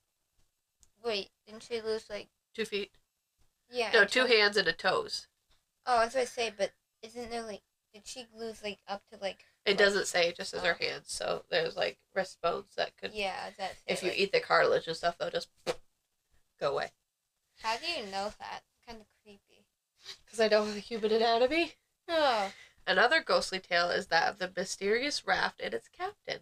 wait, 1.04 1.30
didn't 1.46 1.64
she 1.64 1.82
lose 1.82 2.06
like? 2.10 2.28
Two 2.56 2.66
feet. 2.66 2.92
Yeah. 3.70 3.92
No, 3.94 4.06
two 4.06 4.26
hands 4.26 4.58
and 4.58 4.68
a 4.68 4.74
toes. 4.74 5.28
Oh, 5.86 5.98
I 5.98 6.06
was 6.06 6.14
gonna 6.14 6.26
say, 6.26 6.52
but 6.56 6.72
isn't 7.02 7.30
there 7.30 7.44
like? 7.44 7.62
Did 7.94 8.06
she 8.06 8.26
lose 8.38 8.62
like 8.64 8.80
up 8.88 9.02
to 9.12 9.18
like? 9.20 9.46
It 9.66 9.72
like- 9.72 9.78
doesn't 9.78 10.08
say, 10.08 10.28
it 10.30 10.38
just 10.38 10.52
says 10.52 10.64
her 10.64 10.78
Oh. 10.80 10.84
hands. 10.86 11.06
So 11.12 11.44
there's 11.50 11.76
like 11.76 11.98
wrist 12.16 12.40
bones 12.42 12.74
that 12.76 12.96
could 12.98 13.14
Yeah, 13.14 13.50
that's. 13.58 13.82
if 13.88 14.04
you 14.04 14.12
eat 14.16 14.32
the 14.32 14.40
cartilage 14.40 14.88
and 14.88 14.96
stuff, 14.96 15.18
they'll 15.18 15.30
just 15.32 15.50
go 16.60 16.72
away. 16.74 16.92
How 17.62 17.78
do 17.78 17.88
you 17.88 18.06
know 18.06 18.32
that? 18.40 18.62
Kind 18.86 19.02
of 19.02 19.08
creepy. 19.24 19.40
Because 20.26 20.40
I 20.40 20.48
know 20.48 20.66
the 20.66 20.80
human 20.80 21.12
anatomy. 21.12 21.74
Oh. 22.08 22.52
Another 22.86 23.22
ghostly 23.22 23.60
tale 23.60 23.90
is 23.90 24.08
that 24.08 24.30
of 24.30 24.40
the 24.40 24.52
mysterious 24.56 25.26
raft 25.28 25.60
and 25.62 25.74
its 25.74 25.90
captain. 25.90 26.40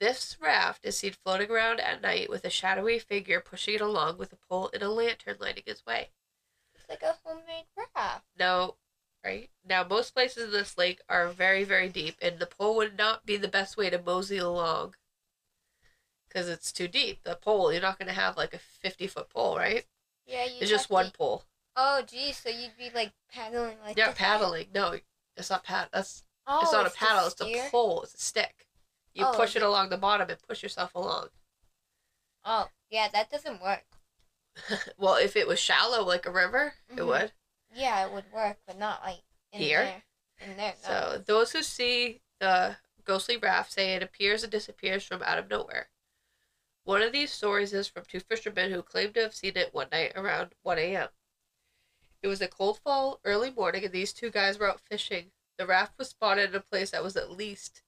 This 0.00 0.36
raft 0.40 0.84
is 0.84 0.98
seen 0.98 1.12
floating 1.12 1.50
around 1.50 1.80
at 1.80 2.02
night 2.02 2.28
with 2.28 2.44
a 2.44 2.50
shadowy 2.50 2.98
figure 2.98 3.40
pushing 3.40 3.74
it 3.74 3.80
along 3.80 4.18
with 4.18 4.32
a 4.32 4.36
pole 4.36 4.70
and 4.74 4.82
a 4.82 4.90
lantern 4.90 5.36
lighting 5.40 5.62
its 5.66 5.86
way. 5.86 6.10
It's 6.74 6.88
like 6.88 7.02
a 7.02 7.16
homemade 7.24 7.64
raft. 7.76 8.26
No, 8.38 8.76
right? 9.24 9.48
Now, 9.66 9.84
most 9.84 10.12
places 10.12 10.44
in 10.44 10.50
this 10.50 10.76
lake 10.76 11.00
are 11.08 11.28
very, 11.28 11.64
very 11.64 11.88
deep, 11.88 12.16
and 12.20 12.38
the 12.38 12.46
pole 12.46 12.76
would 12.76 12.98
not 12.98 13.24
be 13.24 13.36
the 13.36 13.48
best 13.48 13.76
way 13.76 13.88
to 13.88 14.02
mosey 14.02 14.36
along. 14.36 14.96
Because 16.28 16.48
it's 16.48 16.72
too 16.72 16.88
deep. 16.88 17.22
The 17.22 17.36
pole, 17.36 17.72
you're 17.72 17.80
not 17.80 17.98
going 17.98 18.08
to 18.08 18.14
have 18.14 18.36
like 18.36 18.52
a 18.52 18.58
50 18.58 19.06
foot 19.06 19.30
pole, 19.30 19.56
right? 19.56 19.86
Yeah, 20.26 20.44
you. 20.44 20.58
It's 20.60 20.70
just 20.70 20.90
one 20.90 21.12
pole. 21.12 21.44
Oh, 21.76 22.02
geez, 22.02 22.36
so 22.36 22.48
you'd 22.48 22.76
be 22.78 22.90
like 22.94 23.12
paddling 23.32 23.78
like. 23.84 23.96
Yeah, 23.96 24.12
paddling. 24.12 24.66
No, 24.74 24.98
it's 25.36 25.50
not 25.50 25.64
pad. 25.64 25.88
That's 25.92 26.22
Oh, 26.46 26.60
it's 26.62 26.72
not 26.72 26.86
a 26.86 26.90
paddle. 26.90 27.26
It's 27.26 27.40
a 27.40 27.70
pole. 27.70 28.02
It's 28.02 28.14
a 28.14 28.18
stick. 28.18 28.66
You 29.14 29.24
Oh, 29.26 29.32
push 29.34 29.56
it 29.56 29.62
along 29.62 29.88
the 29.88 29.96
bottom 29.96 30.28
and 30.28 30.38
push 30.42 30.62
yourself 30.62 30.94
along. 30.94 31.28
Oh, 32.44 32.68
yeah, 32.90 33.08
that 33.08 33.30
doesn't 33.30 33.62
work. 33.62 33.84
well, 34.98 35.16
if 35.16 35.36
it 35.36 35.46
was 35.48 35.58
shallow 35.58 36.04
like 36.04 36.26
a 36.26 36.30
river, 36.30 36.74
it 36.90 36.96
Mhm. 36.96 37.06
would. 37.06 37.32
Yeah, 37.72 38.04
it 38.06 38.12
would 38.12 38.30
work, 38.30 38.58
but 38.66 38.76
not 38.78 39.02
like 39.02 39.22
in 39.52 39.60
Here? 39.60 39.84
there. 39.84 40.04
In 40.40 40.56
there, 40.56 40.74
no. 40.82 40.88
So 40.88 41.18
those 41.18 41.52
who 41.52 41.62
see 41.62 42.22
the 42.40 42.76
ghostly 43.04 43.36
raft 43.36 43.72
say 43.72 43.94
it 43.94 44.02
appears 44.02 44.42
and 44.42 44.52
disappears 44.52 45.04
from 45.04 45.22
out 45.22 45.38
of 45.38 45.48
nowhere. 45.48 45.90
One 46.82 47.02
of 47.02 47.12
these 47.12 47.32
stories 47.32 47.72
is 47.72 47.88
from 47.88 48.04
two 48.04 48.20
fishermen 48.20 48.70
who 48.70 48.82
claim 48.82 49.12
to 49.14 49.22
have 49.22 49.34
seen 49.34 49.56
it 49.56 49.72
one 49.72 49.88
night 49.90 50.12
around 50.14 50.54
1 50.62 50.78
a.m. 50.78 51.08
It 52.24 52.28
was 52.28 52.40
a 52.40 52.48
cold 52.48 52.78
fall, 52.78 53.20
early 53.22 53.50
morning, 53.50 53.84
and 53.84 53.92
these 53.92 54.14
two 54.14 54.30
guys 54.30 54.58
were 54.58 54.66
out 54.66 54.80
fishing. 54.80 55.32
The 55.58 55.66
raft 55.66 55.98
was 55.98 56.08
spotted 56.08 56.48
in 56.48 56.56
a 56.56 56.60
place 56.60 56.90
that 56.92 57.04
was 57.04 57.18
at 57.18 57.30
least 57.30 57.82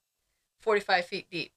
45 0.61 1.07
feet 1.07 1.31
deep. 1.31 1.53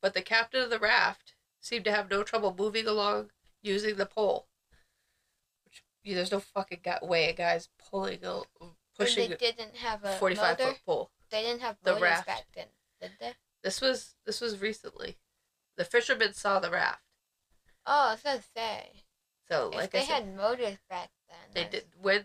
But 0.00 0.12
the 0.12 0.20
captain 0.20 0.64
of 0.64 0.70
the 0.70 0.80
raft 0.80 1.34
seemed 1.60 1.84
to 1.84 1.92
have 1.92 2.10
no 2.10 2.24
trouble 2.24 2.56
moving 2.58 2.88
along 2.88 3.30
using 3.62 3.94
the 3.94 4.04
pole. 4.04 4.48
Which, 5.64 5.84
yeah, 6.02 6.16
there's 6.16 6.32
no 6.32 6.40
fucking 6.40 6.80
way 7.02 7.30
a 7.30 7.34
guy's 7.34 7.68
pulling, 7.78 8.24
a, 8.24 8.40
And 8.60 8.70
pushing 8.98 9.30
they 9.30 9.36
didn't 9.36 9.76
have 9.76 10.02
a 10.02 10.16
45 10.16 10.58
motor. 10.58 10.70
foot 10.72 10.80
pole. 10.84 11.10
They 11.30 11.42
didn't 11.42 11.60
have 11.60 11.76
The 11.84 11.94
raft. 11.94 12.26
back 12.26 12.46
then, 12.52 12.66
did 13.00 13.12
they? 13.20 13.34
This 13.62 13.80
was 13.80 14.16
this 14.26 14.40
was 14.40 14.60
recently. 14.60 15.18
The 15.76 15.84
fishermen 15.84 16.34
saw 16.34 16.58
the 16.58 16.68
raft. 16.72 17.04
Oh, 17.86 18.16
gonna 18.24 18.42
say. 18.56 19.04
So 19.48 19.68
if 19.68 19.74
like 19.76 19.90
they 19.92 20.00
said, 20.00 20.24
had 20.24 20.36
motors 20.36 20.78
back 20.90 21.10
then. 21.10 21.21
They 21.54 21.64
did 21.64 21.84
when 22.00 22.24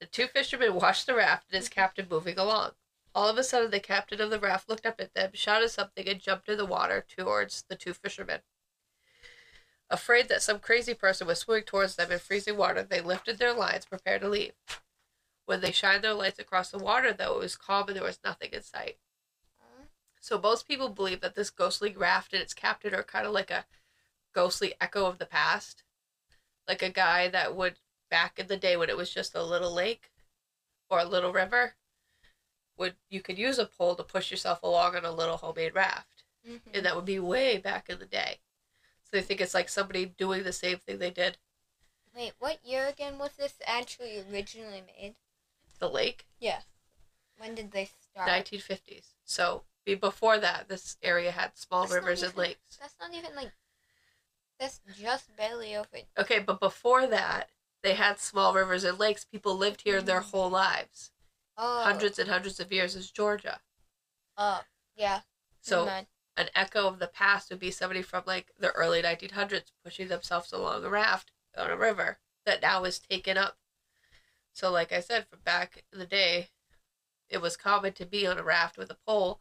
the 0.00 0.06
two 0.06 0.26
fishermen 0.26 0.74
watched 0.74 1.06
the 1.06 1.14
raft 1.14 1.46
and 1.50 1.58
its 1.58 1.68
mm-hmm. 1.68 1.80
captain 1.80 2.06
moving 2.08 2.38
along. 2.38 2.72
All 3.14 3.28
of 3.28 3.38
a 3.38 3.42
sudden 3.42 3.70
the 3.70 3.80
captain 3.80 4.20
of 4.20 4.30
the 4.30 4.38
raft 4.38 4.68
looked 4.68 4.86
up 4.86 5.00
at 5.00 5.14
them, 5.14 5.30
shouted 5.34 5.70
something, 5.70 6.08
and 6.08 6.20
jumped 6.20 6.48
in 6.48 6.58
the 6.58 6.66
water 6.66 7.04
towards 7.08 7.64
the 7.68 7.74
two 7.74 7.94
fishermen. 7.94 8.40
Afraid 9.90 10.28
that 10.28 10.42
some 10.42 10.60
crazy 10.60 10.92
person 10.92 11.26
was 11.26 11.38
swimming 11.38 11.64
towards 11.64 11.96
them 11.96 12.12
in 12.12 12.18
freezing 12.18 12.56
water, 12.56 12.82
they 12.82 13.00
lifted 13.00 13.38
their 13.38 13.54
lines, 13.54 13.86
prepared 13.86 14.20
to 14.20 14.28
leave. 14.28 14.52
When 15.46 15.62
they 15.62 15.72
shined 15.72 16.04
their 16.04 16.12
lights 16.12 16.38
across 16.38 16.70
the 16.70 16.78
water, 16.78 17.12
though, 17.12 17.36
it 17.36 17.38
was 17.38 17.56
calm 17.56 17.88
and 17.88 17.96
there 17.96 18.04
was 18.04 18.20
nothing 18.22 18.50
in 18.52 18.62
sight. 18.62 18.98
Mm-hmm. 19.62 19.84
So 20.20 20.38
most 20.38 20.68
people 20.68 20.90
believe 20.90 21.22
that 21.22 21.34
this 21.34 21.48
ghostly 21.48 21.96
raft 21.96 22.34
and 22.34 22.42
its 22.42 22.52
captain 22.52 22.94
are 22.94 23.02
kind 23.02 23.26
of 23.26 23.32
like 23.32 23.50
a 23.50 23.64
ghostly 24.34 24.74
echo 24.78 25.06
of 25.06 25.18
the 25.18 25.24
past. 25.24 25.84
Like 26.68 26.82
a 26.82 26.90
guy 26.90 27.28
that 27.28 27.56
would 27.56 27.80
back 28.10 28.38
in 28.38 28.46
the 28.46 28.56
day 28.56 28.76
when 28.76 28.90
it 28.90 28.96
was 28.96 29.12
just 29.12 29.34
a 29.34 29.42
little 29.42 29.72
lake 29.72 30.10
or 30.90 30.98
a 31.00 31.04
little 31.04 31.32
river 31.32 31.74
would 32.76 32.94
you 33.08 33.20
could 33.20 33.38
use 33.38 33.58
a 33.58 33.66
pole 33.66 33.96
to 33.96 34.04
push 34.04 34.30
yourself 34.30 34.62
along 34.62 34.94
on 34.94 35.04
a 35.04 35.10
little 35.10 35.38
homemade 35.38 35.74
raft. 35.74 36.24
Mhm. 36.46 36.60
And 36.74 36.86
that 36.86 36.94
would 36.94 37.04
be 37.04 37.18
way 37.18 37.58
back 37.58 37.88
in 37.88 37.98
the 37.98 38.06
day. 38.06 38.40
So 39.02 39.10
they 39.12 39.22
think 39.22 39.40
it's 39.40 39.54
like 39.54 39.68
somebody 39.68 40.06
doing 40.06 40.44
the 40.44 40.52
same 40.52 40.78
thing 40.78 40.98
they 40.98 41.10
did. 41.10 41.38
Wait, 42.14 42.34
what 42.38 42.64
year 42.64 42.86
again 42.86 43.18
was 43.18 43.32
this 43.36 43.54
actually 43.64 44.18
originally 44.18 44.82
made? 44.82 45.16
The 45.78 45.88
lake, 45.88 46.26
Yeah. 46.38 46.62
When 47.36 47.54
did 47.54 47.70
they 47.70 47.84
start? 47.84 48.26
1950s. 48.26 49.14
So 49.24 49.64
be 49.84 49.94
before 49.94 50.38
that, 50.38 50.68
this 50.68 50.96
area 51.02 51.30
had 51.30 51.56
small 51.56 51.82
That's 51.82 51.94
rivers 51.94 52.22
and 52.22 52.36
lakes. 52.36 52.76
That's 52.76 52.98
not 52.98 53.14
even 53.14 53.34
like. 53.34 53.52
That's 54.58 54.80
just 54.96 55.36
barely 55.36 55.76
open. 55.76 56.02
Okay, 56.16 56.40
but 56.40 56.60
before 56.60 57.06
that, 57.06 57.50
they 57.82 57.94
had 57.94 58.18
small 58.18 58.52
rivers 58.54 58.84
and 58.84 58.98
lakes. 58.98 59.24
People 59.24 59.56
lived 59.56 59.82
here 59.82 60.02
their 60.02 60.20
Mm. 60.20 60.30
whole 60.30 60.50
lives, 60.50 61.12
Oh. 61.56 61.84
hundreds 61.84 62.18
and 62.18 62.28
hundreds 62.28 62.58
of 62.58 62.72
years. 62.72 62.96
Is 62.96 63.10
Georgia. 63.10 63.60
Oh, 64.36 64.64
yeah. 64.96 65.22
So 65.60 65.86
an 66.36 66.50
echo 66.54 66.86
of 66.86 66.98
the 66.98 67.08
past 67.08 67.50
would 67.50 67.58
be 67.58 67.70
somebody 67.70 68.02
from 68.02 68.24
like 68.26 68.52
the 68.56 68.70
early 68.72 69.02
1900s 69.02 69.72
pushing 69.84 70.08
themselves 70.08 70.52
along 70.52 70.84
a 70.84 70.88
raft 70.88 71.32
on 71.56 71.70
a 71.70 71.76
river 71.76 72.20
that 72.44 72.62
now 72.62 72.84
is 72.84 72.98
taken 72.98 73.36
up. 73.36 73.58
So, 74.52 74.70
like 74.70 74.92
I 74.92 75.00
said, 75.00 75.28
from 75.28 75.40
back 75.40 75.84
in 75.92 75.98
the 75.98 76.06
day, 76.06 76.50
it 77.28 77.38
was 77.38 77.56
common 77.56 77.92
to 77.94 78.06
be 78.06 78.26
on 78.26 78.38
a 78.38 78.42
raft 78.42 78.76
with 78.76 78.90
a 78.90 78.94
pole, 79.06 79.40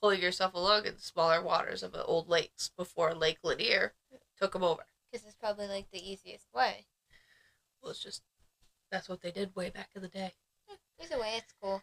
pulling 0.00 0.22
yourself 0.22 0.54
along 0.54 0.86
in 0.86 0.94
the 0.94 1.02
smaller 1.02 1.42
waters 1.42 1.82
of 1.82 1.92
the 1.92 2.04
old 2.04 2.28
lakes 2.28 2.70
before 2.76 3.14
Lake 3.14 3.38
Lanier 3.42 3.94
took 4.38 4.52
them 4.52 4.62
over. 4.64 4.84
Because 5.10 5.26
it's 5.26 5.36
probably 5.36 5.66
like 5.66 5.90
the 5.90 6.10
easiest 6.10 6.46
way. 6.54 6.86
Well, 7.82 7.90
it's 7.90 8.02
just 8.02 8.22
that's 8.90 9.08
what 9.08 9.22
they 9.22 9.30
did 9.30 9.54
way 9.54 9.70
back 9.70 9.90
in 9.94 10.02
the 10.02 10.08
day. 10.08 10.34
Hmm, 10.68 10.76
Either 11.02 11.20
way, 11.20 11.34
it's 11.36 11.54
cool. 11.60 11.82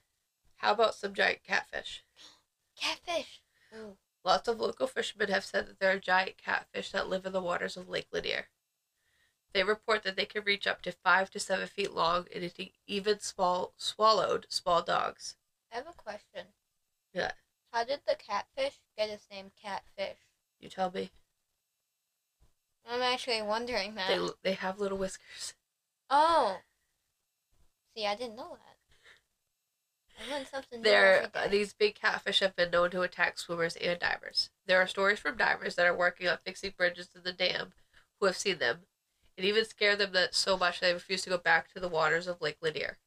How 0.58 0.74
about 0.74 0.96
some 0.96 1.14
giant 1.14 1.44
catfish? 1.44 2.04
Catfish. 2.80 3.42
Ooh. 3.76 3.98
Lots 4.24 4.48
of 4.48 4.60
local 4.60 4.88
fishermen 4.88 5.30
have 5.30 5.44
said 5.44 5.68
that 5.68 5.80
there 5.80 5.92
are 5.92 6.00
giant 6.00 6.38
catfish 6.38 6.92
that 6.92 7.10
live 7.10 7.26
in 7.26 7.34
the 7.34 7.42
waters 7.42 7.76
of 7.76 7.90
Lake 7.90 8.08
Lanier. 8.12 8.48
They 9.54 9.64
report 9.64 10.04
that 10.04 10.16
they 10.16 10.26
can 10.26 10.44
reach 10.44 10.68
up 10.68 10.82
to 10.84 10.92
five 10.92 11.30
to 11.32 11.40
seven 11.40 11.68
feet 11.68 11.92
long 11.92 12.28
and 12.34 12.50
even 12.88 13.20
small 13.20 13.74
swallowed 13.78 14.46
small 14.50 14.82
dogs. 14.82 15.36
I 15.72 15.78
have 15.78 15.88
a 15.88 15.94
question. 15.94 16.48
Yeah. 17.14 17.32
How 17.74 17.84
did 17.84 18.02
the 18.08 18.16
catfish 18.16 18.80
get 18.98 19.10
its 19.10 19.28
name 19.30 19.52
catfish? 19.62 20.20
You 20.60 20.70
tell 20.70 20.92
me. 20.92 21.12
I'm 22.89 23.02
actually 23.02 23.41
wondering 23.41 23.96
that. 23.96 24.08
They 24.08 24.30
they 24.44 24.54
have 24.54 24.80
little 24.80 24.98
whiskers. 24.98 25.54
Oh. 26.10 26.58
See, 27.96 28.06
I 28.06 28.15
didn't 28.15 28.36
know 28.36 28.58
that. 28.58 28.78
I 30.28 30.32
learned 30.32 30.48
something 30.48 30.82
There, 30.82 31.28
day. 31.34 31.48
these 31.50 31.74
big 31.74 31.96
catfish 31.96 32.39
have 32.39 32.56
been 32.56 32.72
known 32.72 32.91
to 32.91 33.02
attack 33.02 33.39
swimmers 33.39 33.76
and 33.76 34.00
divers. 34.00 34.50
There 34.65 34.80
are 34.80 34.88
stories 34.88 35.20
from 35.20 35.38
divers 35.38 35.76
that 35.76 35.86
are 35.88 35.96
working 35.96 36.28
on 36.28 36.38
fixing 36.44 36.74
bridges 36.78 37.10
in 37.15 37.24
the 37.24 37.34
dam 37.34 37.74
who 38.20 38.28
have 38.28 38.38
seen 38.38 38.60
them. 38.60 38.82
It 39.36 39.46
even 39.46 39.65
scared 39.65 39.98
them 39.98 40.12
that 40.13 40.36
so 40.36 40.58
much 40.58 40.80
they 40.80 40.94
refused 40.94 41.24
to 41.24 41.30
go 41.32 41.38
back 41.38 41.74
to 41.74 41.80
the 41.80 41.88
waters 41.88 42.28
of 42.28 42.41
Lake 42.41 42.58
Lanier. 42.62 42.98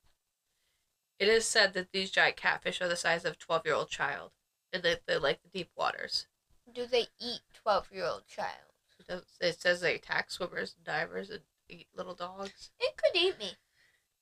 It 1.18 1.28
is 1.28 1.46
said 1.46 1.74
that 1.74 1.92
these 1.92 2.10
giant 2.10 2.36
catfish 2.36 2.80
are 2.80 2.88
the 2.88 2.96
size 2.96 3.24
of 3.24 3.34
a 3.34 3.36
12 3.36 3.62
year 3.64 3.74
old 3.74 3.88
child, 3.88 4.32
and 4.72 4.82
that 4.82 5.02
they 5.06 5.16
like 5.16 5.40
the 5.42 5.48
deep 5.48 5.70
waters. 5.76 6.26
Do 6.72 6.86
they 6.86 7.06
eat 7.20 7.42
12 7.54 7.92
year 7.92 8.06
old 8.06 8.26
child? 8.26 8.73
It 9.08 9.60
says 9.60 9.80
they 9.80 9.94
attack 9.94 10.30
swimmers 10.30 10.74
and 10.76 10.84
divers 10.84 11.30
and 11.30 11.40
eat 11.68 11.88
little 11.94 12.14
dogs. 12.14 12.70
It 12.80 12.96
could 12.96 13.20
eat 13.20 13.38
me. 13.38 13.52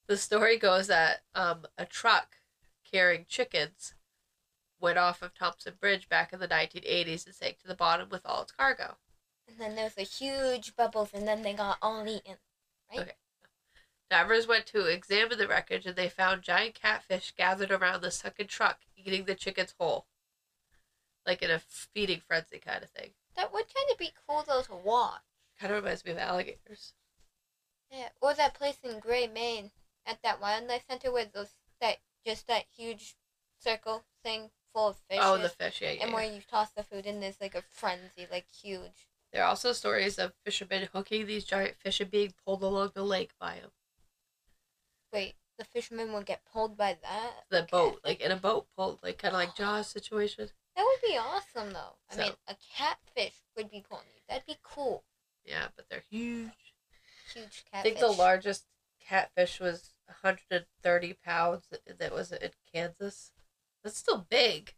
The 0.07 0.17
story 0.17 0.59
goes 0.59 0.89
that 0.89 1.23
um, 1.35 1.67
a 1.79 1.87
truck 1.87 2.37
carrying 2.91 3.27
chickens 3.29 3.95
went 4.81 4.99
off 4.99 5.23
of 5.23 5.35
Thompson 5.35 5.75
Bridge 5.81 6.09
back 6.09 6.33
in 6.33 6.41
the 6.41 6.49
1980s 6.49 7.27
and 7.27 7.35
sank 7.35 7.61
to 7.61 7.69
the 7.69 7.75
bottom 7.75 8.09
with 8.11 8.23
all 8.25 8.43
its 8.43 8.53
cargo. 8.53 8.97
And 9.49 9.59
then 9.59 9.75
there's 9.75 9.97
a 9.97 10.03
huge 10.03 10.75
bubbles, 10.77 11.11
and 11.15 11.27
then 11.27 11.43
they 11.43 11.53
got 11.53 11.79
all 11.81 12.07
eaten. 12.07 12.37
Right? 12.91 13.01
Okay. 13.01 13.13
Divers 14.11 14.47
went 14.47 14.67
to 14.67 14.87
examine 14.87 15.39
the 15.39 15.49
wreckage 15.49 15.87
and 15.87 15.97
they 15.97 16.11
found 16.11 16.43
giant 16.43 16.75
catfish 16.75 17.33
gathered 17.35 17.71
around 17.71 18.03
the 18.03 18.11
sunken 18.11 18.47
truck 18.47 18.81
eating 18.95 19.25
the 19.25 19.35
chickens 19.35 19.73
whole. 19.81 20.05
Like 21.25 21.41
in 21.41 21.51
a 21.51 21.59
feeding 21.59 22.21
frenzy 22.21 22.59
kind 22.59 22.83
of 22.83 22.91
thing. 22.91 23.13
That 23.37 23.53
would 23.53 23.65
kind 23.75 23.87
of 23.91 23.99
be 23.99 24.13
cool 24.27 24.45
though 24.47 24.63
to 24.63 24.75
watch. 24.75 25.23
Kind 25.59 25.73
of 25.73 25.83
reminds 25.83 26.05
me 26.05 26.13
of 26.13 26.19
alligators. 26.19 26.95
Yeah, 27.91 28.09
or 28.21 28.35
that 28.35 28.55
place 28.55 28.79
in 28.83 29.01
Gray, 29.01 29.27
Maine, 29.27 29.71
at 30.07 30.23
that 30.23 30.41
wildlife 30.41 30.85
center 30.89 31.13
where 31.13 31.27
those 31.27 31.55
that 31.81 31.99
just 32.25 32.47
that 32.47 32.65
huge 32.75 33.17
circle 33.59 34.05
thing 34.25 34.51
full 34.73 34.89
of 34.89 34.97
fish. 35.09 35.19
Oh, 35.21 35.39
the 35.39 35.49
fish, 35.49 35.81
yeah, 35.83 35.93
yeah. 35.93 36.05
and 36.05 36.13
where 36.13 36.25
you 36.25 36.41
toss 36.49 36.71
the 36.71 36.83
food 36.83 37.07
in, 37.07 37.21
there's 37.21 37.41
like 37.41 37.55
a 37.55 37.63
frenzy, 37.71 38.27
like 38.31 38.47
huge. 38.51 39.09
There 39.33 39.43
are 39.43 39.49
also 39.49 39.73
stories 39.73 40.19
of 40.19 40.35
fishermen 40.45 40.89
hooking 40.93 41.27
these 41.27 41.45
giant 41.45 41.77
fish 41.77 42.01
and 42.01 42.11
being 42.11 42.35
pulled 42.45 42.63
along 42.63 42.93
the 42.95 43.03
lake 43.03 43.33
by 43.41 43.61
them. 43.61 43.71
Wait, 45.13 45.35
the 45.59 45.65
fishermen 45.65 46.13
would 46.13 46.27
get 46.27 46.45
pulled 46.45 46.77
by 46.77 46.99
that. 47.03 47.45
The 47.51 47.67
boat, 47.71 48.01
like 48.05 48.21
in 48.21 48.31
a 48.31 48.37
boat 48.37 48.67
pulled, 48.77 49.03
like 49.03 49.19
kind 49.19 49.35
of 49.35 49.41
like 49.41 49.55
Jaws 49.57 49.89
situation. 49.89 50.51
That 50.77 50.85
would 50.85 51.01
be 51.09 51.17
awesome 51.17 51.73
though. 51.73 51.99
I 52.11 52.15
So- 52.17 52.23
mean, 52.23 52.37
a 52.47 52.57
catfish 52.75 53.35
would 53.57 53.71
be 53.71 53.85
you. 53.89 53.99
That'd 54.29 54.47
be 54.47 54.59
cool. 54.63 55.05
Yeah, 55.45 55.69
but 55.77 55.89
they're 55.89 56.05
huge. 56.09 56.75
Huge 57.33 57.65
catfish. 57.65 57.73
I 57.73 57.83
think 57.83 57.99
the 57.99 58.09
largest 58.09 58.67
catfish 59.01 59.61
was 59.61 59.91
130 60.07 61.15
pounds. 61.15 61.69
That 61.87 62.13
was 62.13 62.33
in 62.33 62.53
Kansas. 62.73 63.33
That's 63.83 63.99
still 63.99 64.19
big. 64.19 64.75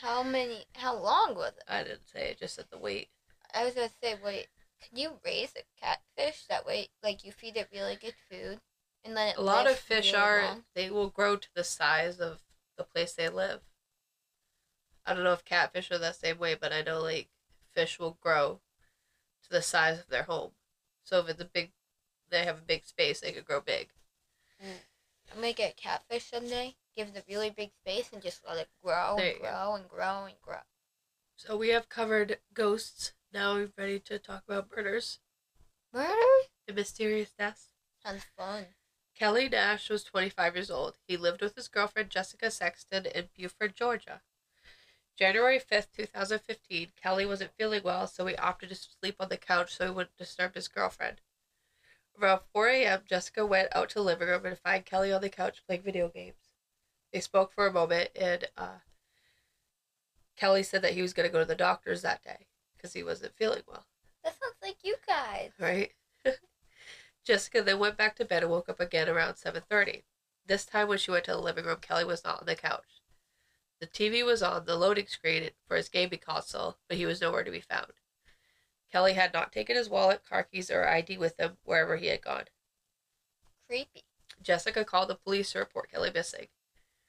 How 0.00 0.22
many? 0.22 0.66
How 0.74 0.94
long 0.96 1.34
was 1.34 1.56
it? 1.56 1.64
I 1.68 1.82
didn't 1.84 2.08
say 2.08 2.30
it, 2.30 2.38
just 2.38 2.54
said 2.56 2.66
the 2.70 2.78
weight. 2.78 3.10
I 3.54 3.64
was 3.64 3.74
gonna 3.74 3.90
say, 4.02 4.14
wait, 4.22 4.48
can 4.80 4.98
you 4.98 5.20
raise 5.24 5.54
a 5.56 5.62
catfish 5.80 6.46
that 6.46 6.66
way? 6.66 6.90
Like 7.02 7.24
you 7.24 7.32
feed 7.32 7.56
it 7.56 7.68
really 7.72 7.96
good 7.96 8.14
food, 8.30 8.60
and 9.04 9.16
then 9.16 9.28
it. 9.28 9.36
A 9.36 9.42
lot 9.42 9.66
of 9.70 9.78
fish 9.78 10.12
really 10.12 10.24
are, 10.24 10.42
long? 10.44 10.64
they 10.74 10.90
will 10.90 11.08
grow 11.10 11.36
to 11.36 11.48
the 11.54 11.64
size 11.64 12.20
of 12.20 12.40
the 12.76 12.84
place 12.84 13.14
they 13.14 13.28
live. 13.28 13.62
I 15.06 15.14
don't 15.14 15.24
know 15.24 15.32
if 15.32 15.44
catfish 15.44 15.90
are 15.90 15.98
the 15.98 16.12
same 16.12 16.38
way, 16.38 16.54
but 16.54 16.72
I 16.72 16.82
know 16.82 17.00
like 17.00 17.28
fish 17.72 17.98
will 17.98 18.18
grow 18.20 18.60
to 19.44 19.50
the 19.50 19.62
size 19.62 20.00
of 20.00 20.08
their 20.08 20.24
home. 20.24 20.52
So 21.04 21.20
if 21.20 21.28
it's 21.28 21.40
a 21.40 21.44
big, 21.44 21.70
they 22.30 22.44
have 22.44 22.58
a 22.58 22.62
big 22.62 22.84
space, 22.84 23.20
they 23.20 23.32
could 23.32 23.44
grow 23.44 23.60
big. 23.60 23.90
Mm. 24.62 24.80
I'm 25.32 25.40
gonna 25.40 25.52
get 25.52 25.76
catfish 25.76 26.24
someday. 26.24 26.74
Give 26.96 27.08
it 27.08 27.16
a 27.16 27.24
really 27.28 27.50
big 27.50 27.70
space 27.82 28.10
and 28.12 28.22
just 28.22 28.40
let 28.46 28.56
it 28.58 28.68
grow 28.82 29.16
and 29.18 29.26
you 29.26 29.34
go. 29.34 29.40
grow 29.40 29.74
and 29.74 29.88
grow 29.88 30.24
and 30.24 30.34
grow. 30.42 30.56
So 31.36 31.56
we 31.56 31.68
have 31.68 31.88
covered 31.88 32.38
ghosts. 32.54 33.12
Now 33.32 33.54
we're 33.54 33.70
ready 33.76 34.00
to 34.00 34.18
talk 34.18 34.44
about 34.48 34.70
murders 34.74 35.18
Murder 35.92 36.14
The 36.66 36.72
mysterious 36.72 37.30
deaths. 37.38 37.74
sounds 38.02 38.24
fun. 38.36 38.66
Kelly 39.14 39.48
Nash 39.48 39.88
was 39.88 40.04
25 40.04 40.56
years 40.56 40.70
old. 40.70 40.98
He 41.06 41.16
lived 41.16 41.42
with 41.42 41.54
his 41.54 41.68
girlfriend 41.68 42.10
Jessica 42.10 42.50
Sexton 42.50 43.06
in 43.06 43.28
Buford, 43.36 43.74
Georgia. 43.74 44.22
January 45.16 45.58
5th, 45.58 45.92
2015, 45.96 46.92
Kelly 47.00 47.24
wasn't 47.24 47.54
feeling 47.56 47.82
well, 47.82 48.06
so 48.06 48.26
he 48.26 48.36
opted 48.36 48.68
to 48.68 48.74
sleep 48.74 49.16
on 49.18 49.28
the 49.30 49.36
couch 49.36 49.74
so 49.74 49.86
he 49.86 49.90
wouldn't 49.90 50.16
disturb 50.16 50.54
his 50.54 50.68
girlfriend. 50.68 51.22
Around 52.20 52.40
4 52.52 52.68
a.m., 52.68 53.02
Jessica 53.06 53.44
went 53.46 53.74
out 53.74 53.88
to 53.90 53.94
the 53.96 54.02
living 54.02 54.28
room 54.28 54.44
and 54.44 54.58
found 54.58 54.84
Kelly 54.84 55.12
on 55.12 55.22
the 55.22 55.28
couch 55.28 55.62
playing 55.66 55.82
video 55.82 56.08
games. 56.08 56.52
They 57.12 57.20
spoke 57.20 57.52
for 57.52 57.66
a 57.66 57.72
moment, 57.72 58.10
and 58.14 58.48
uh, 58.56 58.78
Kelly 60.36 60.62
said 60.62 60.82
that 60.82 60.92
he 60.92 61.02
was 61.02 61.14
going 61.14 61.28
to 61.28 61.32
go 61.32 61.38
to 61.40 61.44
the 61.46 61.54
doctor's 61.54 62.02
that 62.02 62.22
day 62.22 62.46
because 62.76 62.92
he 62.92 63.02
wasn't 63.02 63.36
feeling 63.36 63.62
well 63.66 63.86
That 64.22 64.34
sounds 64.38 64.56
like 64.62 64.76
you 64.82 64.96
guys. 65.06 65.52
right? 65.58 65.92
Jessica 67.24 67.62
then 67.62 67.78
went 67.78 67.96
back 67.96 68.16
to 68.16 68.24
bed 68.24 68.42
and 68.42 68.52
woke 68.52 68.68
up 68.68 68.80
again 68.80 69.08
around 69.08 69.34
7:30. 69.36 70.04
This 70.44 70.64
time 70.66 70.88
when 70.88 70.98
she 70.98 71.10
went 71.10 71.24
to 71.24 71.32
the 71.32 71.38
living 71.40 71.64
room, 71.64 71.78
Kelly 71.80 72.04
was 72.04 72.22
not 72.22 72.40
on 72.40 72.46
the 72.46 72.54
couch. 72.54 72.95
The 73.80 73.86
TV 73.86 74.24
was 74.24 74.42
on 74.42 74.64
the 74.64 74.76
loading 74.76 75.06
screen 75.06 75.50
for 75.66 75.76
his 75.76 75.88
gaming 75.88 76.18
console, 76.18 76.78
but 76.88 76.96
he 76.96 77.04
was 77.06 77.20
nowhere 77.20 77.44
to 77.44 77.50
be 77.50 77.60
found. 77.60 77.92
Kelly 78.90 79.12
had 79.14 79.32
not 79.34 79.52
taken 79.52 79.76
his 79.76 79.90
wallet, 79.90 80.24
car 80.24 80.44
keys, 80.44 80.70
or 80.70 80.86
ID 80.86 81.18
with 81.18 81.38
him 81.38 81.58
wherever 81.64 81.96
he 81.96 82.06
had 82.06 82.22
gone. 82.22 82.44
Creepy. 83.66 84.04
Jessica 84.42 84.84
called 84.84 85.08
the 85.08 85.14
police 85.16 85.52
to 85.52 85.58
report 85.58 85.90
Kelly 85.90 86.10
missing. 86.14 86.46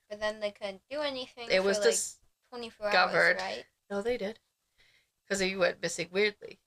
But 0.09 0.19
then 0.19 0.39
they 0.39 0.51
couldn't 0.51 0.81
do 0.89 1.01
anything 1.01 1.49
It 1.51 1.63
was 1.63 1.77
like 1.77 1.89
dis- 1.89 2.17
24 2.49 2.87
discovered. 2.89 3.37
hours, 3.37 3.41
right? 3.41 3.65
No, 3.89 4.01
they 4.01 4.17
did. 4.17 4.39
Because 5.23 5.39
he 5.39 5.55
went 5.55 5.81
missing 5.81 6.09
weirdly. 6.11 6.59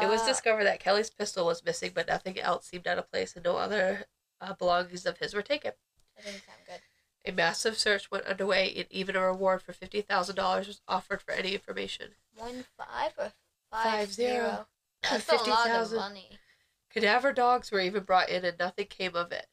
It 0.00 0.06
was 0.08 0.20
Uh, 0.22 0.26
discovered 0.26 0.64
that 0.64 0.78
Kelly's 0.80 1.10
pistol 1.10 1.46
was 1.46 1.64
missing, 1.64 1.92
but 1.94 2.06
nothing 2.06 2.38
else 2.38 2.66
seemed 2.66 2.86
out 2.86 2.98
of 2.98 3.10
place, 3.10 3.34
and 3.34 3.44
no 3.44 3.56
other 3.56 4.06
uh, 4.40 4.54
belongings 4.54 5.06
of 5.06 5.18
his 5.18 5.34
were 5.34 5.42
taken. 5.42 5.72
That 6.16 6.24
didn't 6.24 6.44
sound 6.44 6.58
good. 6.66 6.80
A 7.26 7.32
massive 7.32 7.78
search 7.78 8.10
went 8.10 8.24
underway, 8.24 8.72
and 8.74 8.86
even 8.90 9.14
a 9.14 9.20
reward 9.20 9.62
for 9.62 9.72
fifty 9.72 10.00
thousand 10.00 10.36
dollars 10.36 10.66
was 10.66 10.80
offered 10.88 11.20
for 11.20 11.32
any 11.32 11.52
information. 11.52 12.14
One 12.34 12.64
five 12.78 13.12
or 13.18 13.32
five, 13.70 13.84
Five 13.84 14.12
zero. 14.12 14.32
zero? 14.32 14.66
That's 15.02 15.28
a 15.28 15.50
lot 15.50 15.70
of 15.70 15.92
money. 15.92 16.38
Cadaver 16.92 17.32
dogs 17.32 17.70
were 17.70 17.80
even 17.80 18.02
brought 18.04 18.30
in, 18.30 18.44
and 18.44 18.58
nothing 18.58 18.86
came 18.86 19.14
of 19.14 19.32
it. 19.32 19.46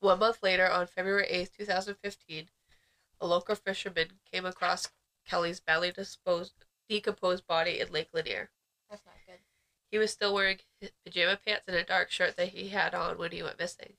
One 0.00 0.18
month 0.18 0.42
later, 0.42 0.68
on 0.70 0.86
February 0.86 1.26
eighth, 1.28 1.56
two 1.56 1.64
thousand 1.66 1.96
fifteen, 1.96 2.48
a 3.20 3.26
local 3.26 3.54
fisherman 3.54 4.08
came 4.32 4.46
across 4.46 4.88
Kelly's 5.26 5.60
badly 5.60 5.92
disposed, 5.92 6.64
decomposed 6.88 7.46
body 7.46 7.78
in 7.78 7.92
Lake 7.92 8.08
Lanier. 8.12 8.50
That's 8.90 9.04
not 9.04 9.14
good. 9.26 9.38
He 9.90 9.98
was 9.98 10.10
still 10.10 10.32
wearing 10.34 10.58
pajama 11.04 11.38
pants 11.44 11.64
and 11.68 11.76
a 11.76 11.84
dark 11.84 12.10
shirt 12.10 12.36
that 12.36 12.48
he 12.48 12.68
had 12.70 12.94
on 12.94 13.18
when 13.18 13.30
he 13.32 13.42
went 13.42 13.58
missing. 13.58 13.92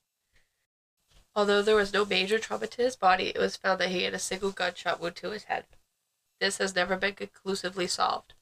Although 1.36 1.62
there 1.63 1.76
was 1.76 1.93
no 1.93 2.06
major 2.06 2.38
trauma 2.38 2.67
to 2.67 2.82
his 2.82 2.96
body, 2.96 3.30
it 3.30 3.39
was 3.39 3.56
found 3.56 3.80
that 3.80 3.89
he 3.89 4.04
had 4.04 4.13
a 4.13 4.19
single 4.19 4.52
gunshot 4.52 5.00
wound 5.00 5.15
to 5.17 5.32
his 5.32 5.46
head. 5.46 5.65
This 6.39 6.60
has 6.60 6.76
never 6.76 6.96
been 6.96 7.15
conclusively 7.15 7.88
solved. 7.88 8.34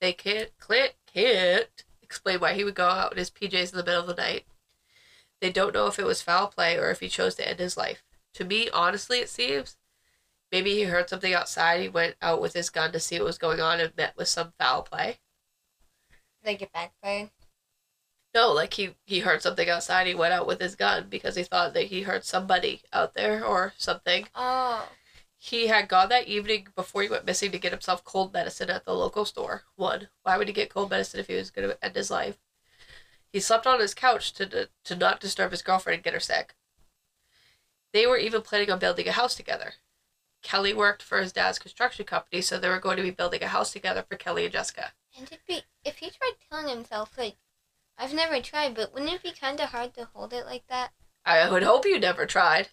They 0.00 0.12
can't, 0.12 0.50
can't, 0.66 0.94
can't 1.06 1.84
explain 2.02 2.40
why 2.40 2.54
he 2.54 2.64
would 2.64 2.74
go 2.74 2.88
out 2.88 3.12
in 3.12 3.18
his 3.18 3.30
PJs 3.30 3.72
in 3.72 3.76
the 3.76 3.84
middle 3.84 4.00
of 4.00 4.06
the 4.06 4.14
night. 4.14 4.46
They 5.40 5.50
don't 5.50 5.74
know 5.74 5.86
if 5.86 5.98
it 5.98 6.06
was 6.06 6.22
foul 6.22 6.48
play 6.48 6.76
or 6.76 6.90
if 6.90 7.00
he 7.00 7.08
chose 7.08 7.34
to 7.36 7.48
end 7.48 7.58
his 7.58 7.76
life. 7.76 8.02
To 8.34 8.44
me, 8.44 8.68
honestly, 8.70 9.18
it 9.18 9.28
seems 9.28 9.76
maybe 10.50 10.74
he 10.74 10.84
heard 10.84 11.08
something 11.08 11.34
outside. 11.34 11.80
He 11.82 11.88
went 11.88 12.16
out 12.20 12.40
with 12.40 12.54
his 12.54 12.70
gun 12.70 12.92
to 12.92 13.00
see 13.00 13.18
what 13.18 13.26
was 13.26 13.38
going 13.38 13.60
on 13.60 13.78
and 13.78 13.96
met 13.96 14.16
with 14.16 14.28
some 14.28 14.52
foul 14.58 14.82
play. 14.82 15.18
They 16.42 16.56
get 16.56 16.72
backfired. 16.72 17.30
No, 18.34 18.50
like 18.52 18.74
he 18.74 18.96
he 19.04 19.20
heard 19.20 19.42
something 19.42 19.68
outside. 19.68 20.06
He 20.06 20.14
went 20.14 20.34
out 20.34 20.46
with 20.46 20.60
his 20.60 20.74
gun 20.74 21.06
because 21.08 21.36
he 21.36 21.44
thought 21.44 21.72
that 21.74 21.86
he 21.86 22.02
heard 22.02 22.24
somebody 22.24 22.82
out 22.92 23.14
there 23.14 23.44
or 23.44 23.74
something. 23.76 24.26
Oh. 24.34 24.88
He 25.38 25.68
had 25.68 25.88
gone 25.88 26.08
that 26.08 26.26
evening 26.26 26.68
before 26.74 27.02
he 27.02 27.08
went 27.08 27.26
missing 27.26 27.52
to 27.52 27.58
get 27.58 27.70
himself 27.70 28.02
cold 28.02 28.32
medicine 28.32 28.70
at 28.70 28.84
the 28.84 28.94
local 28.94 29.24
store. 29.24 29.64
One, 29.76 30.08
why 30.22 30.38
would 30.38 30.48
he 30.48 30.54
get 30.54 30.70
cold 30.70 30.90
medicine 30.90 31.20
if 31.20 31.26
he 31.28 31.34
was 31.34 31.50
going 31.50 31.68
to 31.68 31.84
end 31.84 31.94
his 31.94 32.10
life? 32.10 32.38
He 33.30 33.40
slept 33.40 33.66
on 33.66 33.78
his 33.78 33.94
couch 33.94 34.32
to 34.34 34.68
to 34.84 34.96
not 34.96 35.20
disturb 35.20 35.52
his 35.52 35.62
girlfriend 35.62 35.96
and 35.96 36.04
get 36.04 36.14
her 36.14 36.20
sick. 36.20 36.54
They 37.92 38.06
were 38.06 38.16
even 38.16 38.42
planning 38.42 38.70
on 38.70 38.80
building 38.80 39.06
a 39.06 39.12
house 39.12 39.36
together. 39.36 39.74
Kelly 40.42 40.74
worked 40.74 41.02
for 41.02 41.20
his 41.20 41.32
dad's 41.32 41.58
construction 41.58 42.04
company, 42.04 42.42
so 42.42 42.58
they 42.58 42.68
were 42.68 42.80
going 42.80 42.96
to 42.96 43.02
be 43.02 43.10
building 43.10 43.42
a 43.42 43.48
house 43.48 43.72
together 43.72 44.04
for 44.08 44.16
Kelly 44.16 44.44
and 44.44 44.52
Jessica. 44.52 44.92
And 45.16 45.26
it'd 45.26 45.46
be 45.46 45.62
if 45.84 45.98
he 45.98 46.10
tried 46.10 46.34
killing 46.50 46.68
himself, 46.68 47.16
like 47.16 47.36
I've 47.98 48.14
never 48.14 48.40
tried, 48.40 48.74
but 48.74 48.92
wouldn't 48.92 49.12
it 49.12 49.22
be 49.22 49.32
kind 49.32 49.60
of 49.60 49.68
hard 49.70 49.94
to 49.94 50.08
hold 50.12 50.32
it 50.32 50.46
like 50.46 50.66
that? 50.68 50.90
I 51.24 51.50
would 51.50 51.62
hope 51.62 51.84
you 51.86 51.98
never 51.98 52.26
tried. 52.26 52.68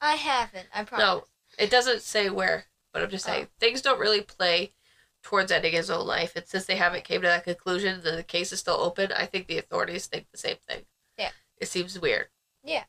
I 0.00 0.14
haven't. 0.14 0.68
I 0.74 0.84
promise. 0.84 1.04
No, 1.04 1.24
it 1.58 1.70
doesn't 1.70 2.02
say 2.02 2.28
where, 2.30 2.66
but 2.92 3.02
I'm 3.02 3.10
just 3.10 3.24
saying 3.24 3.46
Oh. 3.46 3.54
things 3.58 3.82
don't 3.82 3.98
really 3.98 4.20
play 4.20 4.74
towards 5.22 5.50
ending 5.50 5.72
his 5.72 5.90
own 5.90 6.06
life. 6.06 6.36
And 6.36 6.46
since 6.46 6.66
they 6.66 6.76
haven't 6.76 7.04
came 7.04 7.22
to 7.22 7.26
that 7.28 7.44
conclusion, 7.44 8.02
the 8.02 8.22
case 8.22 8.52
is 8.52 8.60
still 8.60 8.74
open. 8.76 9.10
I 9.12 9.26
think 9.26 9.46
the 9.48 9.58
authorities 9.58 10.06
think 10.06 10.26
the 10.30 10.38
same 10.38 10.58
thing. 10.68 10.86
Yeah. 11.18 11.30
It 11.58 11.68
seems 11.68 11.98
weird. 11.98 12.28
Yeah. 12.62 12.84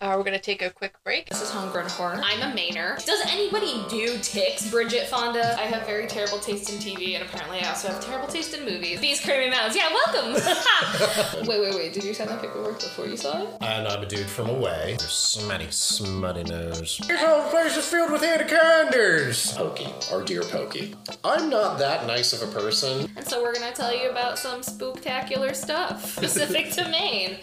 Uh, 0.00 0.14
we're 0.16 0.24
gonna 0.24 0.38
take 0.38 0.62
a 0.62 0.70
quick 0.70 0.94
break. 1.04 1.28
This 1.28 1.42
is 1.42 1.50
Homegrown 1.50 1.90
Horror. 1.90 2.22
I'm 2.24 2.40
a 2.40 2.56
Mainer. 2.56 3.04
Does 3.04 3.20
anybody 3.26 3.84
do 3.90 4.18
ticks, 4.22 4.70
Bridget 4.70 5.08
Fonda? 5.08 5.58
I 5.60 5.64
have 5.64 5.84
very 5.84 6.06
terrible 6.06 6.38
taste 6.38 6.70
in 6.70 6.76
TV, 6.76 7.16
and 7.16 7.22
apparently 7.22 7.60
I 7.60 7.68
also 7.68 7.88
have 7.88 8.02
terrible 8.02 8.26
taste 8.26 8.54
in 8.54 8.64
movies. 8.64 8.98
These 9.00 9.22
creamy 9.22 9.50
mountains. 9.50 9.76
Yeah, 9.76 9.90
welcome. 9.92 10.32
wait, 11.46 11.60
wait, 11.60 11.74
wait. 11.74 11.92
Did 11.92 12.04
you 12.04 12.14
sign 12.14 12.28
that 12.28 12.40
paperwork 12.40 12.80
before 12.80 13.08
you 13.08 13.18
saw 13.18 13.42
it? 13.42 13.48
And 13.60 13.86
I'm 13.86 14.02
a 14.02 14.06
dude 14.06 14.26
from 14.26 14.48
away. 14.48 14.96
Your 14.98 15.08
smutty, 15.10 15.70
smutty 15.70 16.44
nose. 16.44 16.98
This 17.06 17.20
whole 17.20 17.50
place 17.50 17.76
is 17.76 17.84
filled 17.86 18.10
with 18.10 18.22
anacondas! 18.22 19.52
Pokey, 19.52 19.92
our 20.10 20.22
dear 20.22 20.40
Pokey. 20.44 20.94
I'm 21.22 21.50
not 21.50 21.78
that 21.78 22.06
nice 22.06 22.32
of 22.32 22.48
a 22.48 22.58
person. 22.58 23.10
And 23.16 23.28
so 23.28 23.42
we're 23.42 23.52
gonna 23.52 23.72
tell 23.72 23.94
you 23.94 24.08
about 24.08 24.38
some 24.38 24.62
spooktacular 24.62 25.54
stuff 25.54 26.06
specific 26.16 26.70
to 26.72 26.88
Maine. 26.88 27.40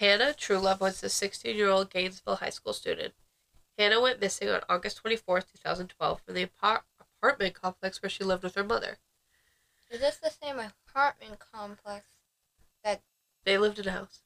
Hannah 0.00 0.32
Truelove 0.32 0.80
was 0.80 1.02
a 1.02 1.08
16-year-old 1.08 1.90
Gainesville 1.90 2.36
high 2.36 2.48
school 2.48 2.72
student. 2.72 3.12
Hannah 3.76 4.00
went 4.00 4.18
missing 4.18 4.48
on 4.48 4.62
August 4.66 5.02
24th, 5.04 5.52
2012, 5.52 6.22
from 6.22 6.34
the 6.34 6.44
apart- 6.44 6.84
apartment 6.98 7.52
complex 7.52 8.00
where 8.00 8.08
she 8.08 8.24
lived 8.24 8.42
with 8.42 8.54
her 8.54 8.64
mother. 8.64 8.96
Is 9.90 10.00
this 10.00 10.16
the 10.16 10.30
same 10.30 10.58
apartment 10.58 11.38
complex? 11.52 12.06
That. 12.82 13.02
They 13.44 13.58
lived 13.58 13.78
in 13.78 13.88
a 13.88 13.90
house. 13.90 14.22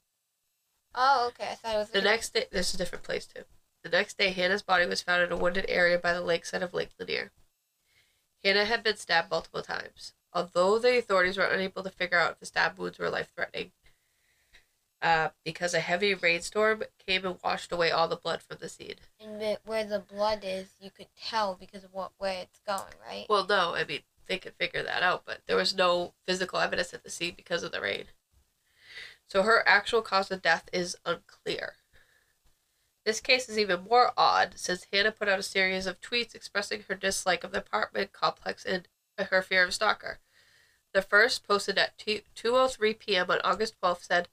Oh, 0.95 1.27
okay. 1.33 1.51
I 1.51 1.55
thought 1.57 1.75
it 1.75 1.79
was 1.79 1.91
The 1.91 2.03
next 2.03 2.35
day, 2.35 2.47
this 2.53 2.69
is 2.69 2.75
a 2.77 2.79
different 2.79 3.03
place 3.03 3.27
too. 3.27 3.43
The 3.83 3.89
next 3.89 4.17
day, 4.17 4.31
Hannah's 4.31 4.63
body 4.63 4.87
was 4.87 5.03
found 5.03 5.25
in 5.25 5.33
a 5.33 5.37
wooded 5.37 5.67
area 5.69 5.99
by 5.99 6.13
the 6.13 6.21
lakeside 6.21 6.63
of 6.63 6.73
Lake 6.73 6.91
Lanier. 7.01 7.33
Hannah 8.45 8.67
had 8.67 8.85
been 8.85 8.97
stabbed 8.97 9.29
multiple 9.29 9.63
times. 9.63 10.13
Although 10.33 10.79
the 10.79 10.99
authorities 10.99 11.37
were 11.37 11.45
unable 11.45 11.83
to 11.83 11.91
figure 11.91 12.19
out 12.19 12.33
if 12.33 12.39
the 12.39 12.47
stab 12.47 12.79
wounds 12.79 12.99
were 13.01 13.11
life 13.11 13.33
threatening, 13.35 13.73
uh, 15.05 15.29
because 15.45 15.75
a 15.75 15.81
heavy 15.81 16.15
rainstorm 16.15 16.83
came 17.07 17.27
and 17.27 17.37
washed 17.45 17.71
away 17.71 17.91
all 17.91 18.09
the 18.09 18.17
blood 18.17 18.41
from 18.41 18.57
the 18.59 18.71
scene. 18.71 18.95
And 19.21 19.39
the, 19.39 19.59
where 19.67 19.85
the 19.85 19.99
blood 19.99 20.41
is, 20.43 20.71
you 20.81 20.91
could 20.91 21.09
tell 21.23 21.55
because 21.61 21.85
of 21.85 21.93
what 21.93 22.13
where 22.17 22.41
it's 22.41 22.61
going, 22.67 22.95
right? 23.07 23.27
Well, 23.29 23.47
no, 23.47 23.75
I 23.75 23.85
mean, 23.85 24.01
they 24.27 24.39
could 24.39 24.55
figure 24.55 24.83
that 24.83 25.03
out, 25.03 25.25
but 25.27 25.43
there 25.47 25.59
was 25.59 25.75
no 25.75 26.15
physical 26.27 26.59
evidence 26.59 26.95
at 26.95 27.05
the 27.05 27.11
scene 27.11 27.35
because 27.37 27.63
of 27.63 27.71
the 27.71 27.83
rain. 27.83 28.05
So 29.27 29.43
her 29.43 29.63
actual 29.69 30.01
cause 30.01 30.31
of 30.31 30.41
death 30.41 30.71
is 30.73 30.97
unclear. 31.05 31.75
This 33.05 33.21
case 33.21 33.51
is 33.51 33.59
even 33.59 33.85
more 33.85 34.13
odd 34.17 34.55
since 34.57 34.87
Hannah 34.91 35.13
put 35.13 35.29
out 35.29 35.39
a 35.39 35.43
series 35.43 35.87
of 35.87 36.01
tweets 36.01 36.35
expressing 36.35 36.83
her 36.89 36.95
dislike 36.95 37.45
of 37.45 37.53
the 37.53 37.59
apartment 37.59 38.15
complex 38.15 38.65
and 38.65 38.89
her 39.19 39.43
fear 39.43 39.65
of 39.65 39.69
a 39.69 39.73
stalker. 39.73 40.21
The 40.95 41.03
first, 41.03 41.47
posted 41.47 41.77
at 41.77 41.99
2 41.99 42.21
2.03 42.35 42.99
p.m. 42.99 43.31
on 43.31 43.41
August 43.45 43.75
12th, 43.83 44.05
said, 44.05 44.29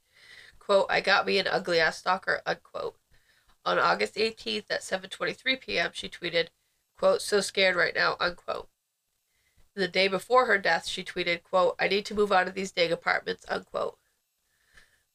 quote, 0.71 0.85
I 0.89 1.01
got 1.01 1.25
me 1.25 1.37
an 1.37 1.47
ugly-ass 1.47 1.97
stalker, 1.97 2.41
unquote. 2.45 2.95
On 3.65 3.77
August 3.77 4.15
18th 4.15 4.67
at 4.69 4.79
7.23 4.79 5.59
p.m., 5.59 5.89
she 5.91 6.07
tweeted, 6.07 6.47
quote, 6.97 7.21
so 7.21 7.41
scared 7.41 7.75
right 7.75 7.93
now, 7.93 8.15
unquote. 8.21 8.69
The 9.75 9.89
day 9.89 10.07
before 10.07 10.45
her 10.45 10.57
death, 10.57 10.87
she 10.87 11.03
tweeted, 11.03 11.43
quote, 11.43 11.75
I 11.77 11.89
need 11.89 12.05
to 12.05 12.15
move 12.15 12.31
out 12.31 12.47
of 12.47 12.53
these 12.53 12.71
dang 12.71 12.93
apartments, 12.93 13.45
unquote. 13.49 13.97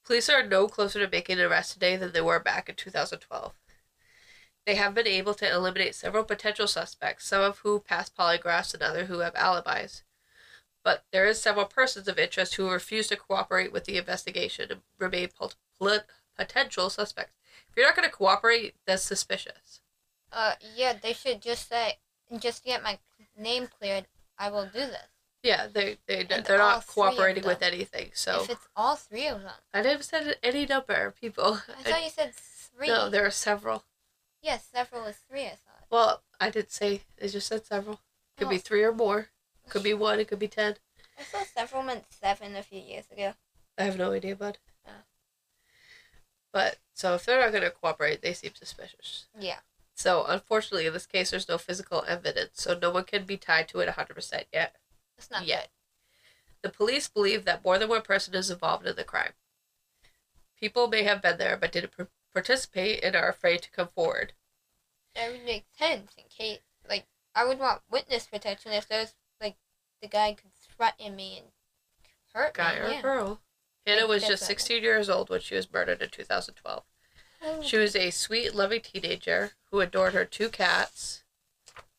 Police 0.04 0.28
are 0.28 0.46
no 0.46 0.68
closer 0.68 0.98
to 0.98 1.10
making 1.10 1.38
an 1.38 1.46
arrest 1.46 1.72
today 1.72 1.96
than 1.96 2.12
they 2.12 2.20
were 2.20 2.38
back 2.38 2.68
in 2.68 2.74
2012. 2.74 3.54
They 4.66 4.74
have 4.74 4.92
been 4.92 5.06
able 5.06 5.32
to 5.32 5.50
eliminate 5.50 5.94
several 5.94 6.24
potential 6.24 6.66
suspects, 6.66 7.26
some 7.26 7.40
of 7.40 7.60
who 7.60 7.80
passed 7.80 8.14
polygraphs 8.14 8.74
and 8.74 8.82
others 8.82 9.08
who 9.08 9.20
have 9.20 9.34
alibis. 9.34 10.02
But 10.86 11.04
there 11.10 11.26
is 11.26 11.42
several 11.42 11.64
persons 11.64 12.06
of 12.06 12.16
interest 12.16 12.54
who 12.54 12.70
refuse 12.70 13.08
to 13.08 13.16
cooperate 13.16 13.72
with 13.72 13.86
the 13.86 13.98
investigation 13.98 14.70
and 14.70 14.82
remain 15.00 15.30
potential 16.38 16.90
suspects. 16.90 17.32
If 17.68 17.76
you're 17.76 17.86
not 17.86 17.96
going 17.96 18.08
to 18.08 18.14
cooperate, 18.14 18.76
that's 18.86 19.02
suspicious. 19.02 19.80
Uh, 20.30 20.52
yeah, 20.76 20.92
they 20.92 21.12
should 21.12 21.42
just 21.42 21.68
say, 21.68 21.98
just 22.38 22.62
to 22.62 22.68
get 22.68 22.84
my 22.84 23.00
name 23.36 23.66
cleared, 23.66 24.06
I 24.38 24.48
will 24.48 24.66
do 24.66 24.78
this. 24.78 25.08
Yeah, 25.42 25.66
they 25.66 25.96
they 26.06 26.20
And 26.20 26.44
they're 26.44 26.56
not 26.56 26.86
cooperating 26.86 27.42
with 27.42 27.62
anything. 27.62 28.12
So 28.14 28.44
If 28.44 28.50
it's 28.50 28.68
all 28.76 28.94
three 28.94 29.26
of 29.26 29.42
them. 29.42 29.54
I 29.74 29.82
never 29.82 30.04
said 30.04 30.36
any 30.40 30.66
number 30.66 30.94
of 30.94 31.20
people. 31.20 31.62
I 31.80 31.82
thought 31.82 32.04
you 32.04 32.10
said 32.10 32.32
three. 32.32 32.86
No, 32.86 33.10
there 33.10 33.26
are 33.26 33.32
several. 33.32 33.82
Yes, 34.40 34.68
several 34.72 35.06
is 35.06 35.16
three, 35.28 35.46
I 35.46 35.58
thought. 35.66 35.86
Well, 35.90 36.22
I 36.40 36.48
did 36.48 36.70
say 36.70 37.00
they 37.18 37.26
just 37.26 37.48
said 37.48 37.66
several. 37.66 37.98
Could 38.36 38.50
be 38.50 38.56
Oh. 38.56 38.58
three 38.58 38.84
or 38.84 38.92
more. 38.92 39.30
Could 39.68 39.82
be 39.82 39.94
one. 39.94 40.20
It 40.20 40.28
could 40.28 40.38
be 40.38 40.48
ten. 40.48 40.76
I 41.18 41.22
saw 41.22 41.42
several 41.44 41.82
meant 41.82 42.04
seven 42.10 42.56
a 42.56 42.62
few 42.62 42.80
years 42.80 43.04
ago. 43.10 43.34
I 43.78 43.84
have 43.84 43.98
no 43.98 44.12
idea, 44.12 44.36
bud. 44.36 44.58
Oh. 44.86 44.90
But 46.52 46.78
so 46.94 47.14
if 47.14 47.24
they're 47.24 47.40
not 47.40 47.50
going 47.50 47.64
to 47.64 47.70
cooperate, 47.70 48.22
they 48.22 48.32
seem 48.32 48.54
suspicious. 48.54 49.26
Yeah. 49.38 49.58
So 49.94 50.24
unfortunately, 50.26 50.86
in 50.86 50.92
this 50.92 51.06
case, 51.06 51.30
there's 51.30 51.48
no 51.48 51.58
physical 51.58 52.04
evidence, 52.06 52.62
so 52.62 52.78
no 52.80 52.90
one 52.90 53.04
can 53.04 53.24
be 53.24 53.36
tied 53.36 53.68
to 53.68 53.80
it 53.80 53.88
hundred 53.88 54.14
percent 54.14 54.46
yet. 54.52 54.76
That's 55.16 55.30
not 55.30 55.46
Yeah. 55.46 55.62
good. 55.62 55.68
The 56.62 56.68
police 56.70 57.08
believe 57.08 57.44
that 57.44 57.64
more 57.64 57.78
than 57.78 57.88
one 57.88 58.02
person 58.02 58.34
is 58.34 58.50
involved 58.50 58.86
in 58.86 58.96
the 58.96 59.04
crime. 59.04 59.32
People 60.58 60.88
may 60.88 61.02
have 61.02 61.22
been 61.22 61.38
there 61.38 61.56
but 61.56 61.72
didn't 61.72 61.96
par- 61.96 62.08
participate 62.32 63.02
and 63.04 63.14
are 63.14 63.28
afraid 63.28 63.62
to 63.62 63.70
come 63.70 63.88
forward. 63.88 64.32
That 65.14 65.30
would 65.32 65.44
make 65.44 65.66
sense 65.78 66.12
in 66.16 66.24
case, 66.28 66.60
like, 66.88 67.06
I 67.34 67.44
would 67.44 67.58
want 67.58 67.82
witness 67.90 68.26
protection 68.26 68.72
if 68.72 68.86
there's, 68.88 69.08
like, 69.08 69.14
the 70.00 70.08
guy 70.08 70.34
could 70.34 70.52
threaten 70.54 71.16
me 71.16 71.38
and 71.38 71.46
hurt 72.32 72.54
Guy 72.54 72.74
me. 72.74 72.80
or 72.80 72.90
yeah. 72.90 73.02
girl. 73.02 73.40
Hannah 73.86 74.02
Like, 74.02 74.08
was 74.08 74.22
that's 74.22 74.40
just 74.40 74.46
16 74.46 74.82
years 74.82 75.08
old 75.08 75.30
when 75.30 75.40
she 75.40 75.54
was 75.54 75.72
murdered 75.72 76.02
in 76.02 76.08
2012. 76.10 76.82
Oh. 77.42 77.62
She 77.62 77.76
was 77.76 77.94
a 77.94 78.10
sweet, 78.10 78.54
loving 78.54 78.80
teenager 78.80 79.52
who 79.70 79.80
adored 79.80 80.14
her 80.14 80.24
two 80.24 80.48
cats 80.48 81.22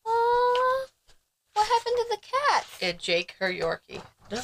Aw, 0.05 0.87
what 1.53 1.67
happened 1.67 1.95
to 1.97 2.05
the 2.09 2.17
cat? 2.21 2.65
and 2.81 2.99
Jake, 2.99 3.35
her 3.39 3.51
Yorkie. 3.51 4.01
No, 4.31 4.41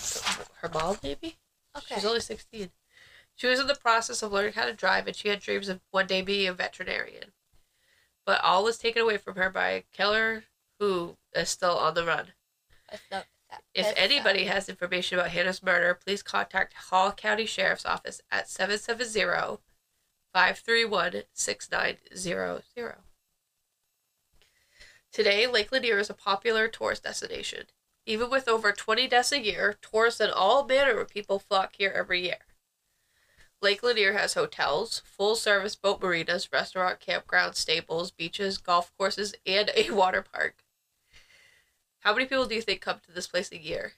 her 0.62 0.70
mom, 0.74 0.98
maybe? 1.04 1.38
Okay. 1.76 1.96
She's 1.96 2.06
only 2.06 2.20
16. 2.20 2.70
She 3.36 3.48
was 3.48 3.60
in 3.60 3.68
the 3.68 3.76
process 3.76 4.22
of 4.22 4.32
learning 4.32 4.54
how 4.54 4.66
to 4.66 4.74
drive, 4.74 5.08
and 5.08 5.16
she 5.16 5.30
had 5.30 5.40
dreams 5.40 5.68
of 5.70 5.82
one 5.92 6.06
day 6.08 6.22
being 6.22 6.48
a 6.48 6.54
veterinarian. 6.54 7.32
But 8.26 8.42
all 8.42 8.64
was 8.64 8.78
taken 8.78 9.02
away 9.02 9.18
from 9.18 9.36
her 9.36 9.50
by 9.50 9.70
a 9.70 9.84
killer 9.92 10.46
who 10.80 11.18
is 11.36 11.50
still 11.50 11.78
on 11.78 11.94
the 11.94 12.06
run. 12.06 12.28
That's 12.90 13.04
not, 13.12 13.18
that, 13.20 13.28
If 13.74 13.86
that's 13.86 14.00
anybody 14.00 14.46
has 14.46 14.70
information 14.70 15.18
about 15.18 15.32
Hannah's 15.32 15.64
murder, 15.64 15.94
please 15.94 16.24
contact 16.24 16.74
Hall 16.74 17.12
County 17.12 17.46
Sheriff's 17.46 17.86
Office 17.86 18.22
at 18.32 18.50
770 18.50 19.60
531 20.34 21.24
6900. 21.34 22.96
Today, 25.12 25.46
Lake 25.46 25.72
Lanier 25.72 26.00
is 26.00 26.10
a 26.10 26.16
popular 26.16 26.68
tourist 26.68 27.04
destination. 27.04 27.66
Even 28.06 28.30
with 28.30 28.48
over 28.48 28.72
20 28.72 29.08
deaths 29.08 29.32
a 29.32 29.40
year, 29.40 29.78
tourists 29.82 30.20
and 30.20 30.32
all 30.32 30.66
manner 30.66 31.00
of 31.00 31.10
people 31.10 31.40
flock 31.40 31.76
here 31.78 31.94
every 31.96 32.24
year. 32.24 32.40
Lake 33.62 33.84
Lanier 33.84 34.14
has 34.14 34.34
hotels, 34.34 35.02
full 35.06 35.36
service 35.36 35.76
boat 35.76 36.02
marinas, 36.02 36.52
restaurant, 36.52 37.00
campgrounds, 37.00 37.56
stables, 37.56 38.12
beaches, 38.12 38.58
golf 38.58 38.92
courses, 38.98 39.36
and 39.46 39.72
a 39.76 39.92
water 39.92 40.22
park. 40.22 40.63
How 42.04 42.14
many 42.14 42.26
people 42.26 42.46
do 42.46 42.56
you 42.56 42.62
think 42.62 42.82
come 42.82 43.00
to 43.06 43.12
this 43.12 43.28
place 43.28 43.52
a 43.52 43.58
year? 43.58 43.94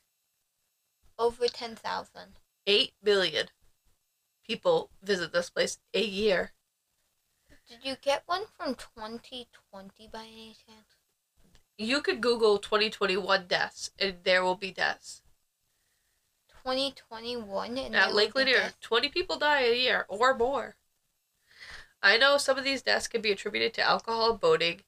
over 1.18 1.48
10,000. 1.48 2.22
8 2.68 2.94
billion 3.04 3.48
people 4.46 4.89
visit 5.02 5.32
this 5.34 5.50
place 5.50 5.80
a 5.94 6.04
year. 6.04 6.52
Did 7.68 7.80
you 7.84 7.96
get 8.02 8.24
one 8.26 8.44
from 8.56 8.76
twenty 8.76 9.48
twenty 9.72 10.08
by 10.08 10.26
any 10.26 10.56
chance? 10.68 10.96
You 11.78 12.02
could 12.02 12.22
Google 12.22 12.60
2021 12.60 13.48
deaths, 13.48 13.91
and 13.98 14.18
there 14.24 14.44
will 14.44 14.56
be 14.56 14.72
deaths. 14.72 15.22
2021. 16.63 17.78
And 17.78 17.96
At 17.96 18.13
Lake 18.13 18.36
Lanier, 18.36 18.74
20 18.82 19.10
people 19.10 19.38
die 19.38 19.62
a 19.62 19.76
year 19.76 20.06
or 20.08 20.36
more. 20.36 20.76
I 22.02 22.18
know 22.18 22.38
some 22.38 22.58
of 22.58 22.63
these 22.63 22.84
deaths 22.84 23.08
can 23.08 23.22
be 23.22 23.32
attributed 23.32 23.74
to 23.76 23.82
alcohol, 23.82 24.38
boating, 24.38 24.82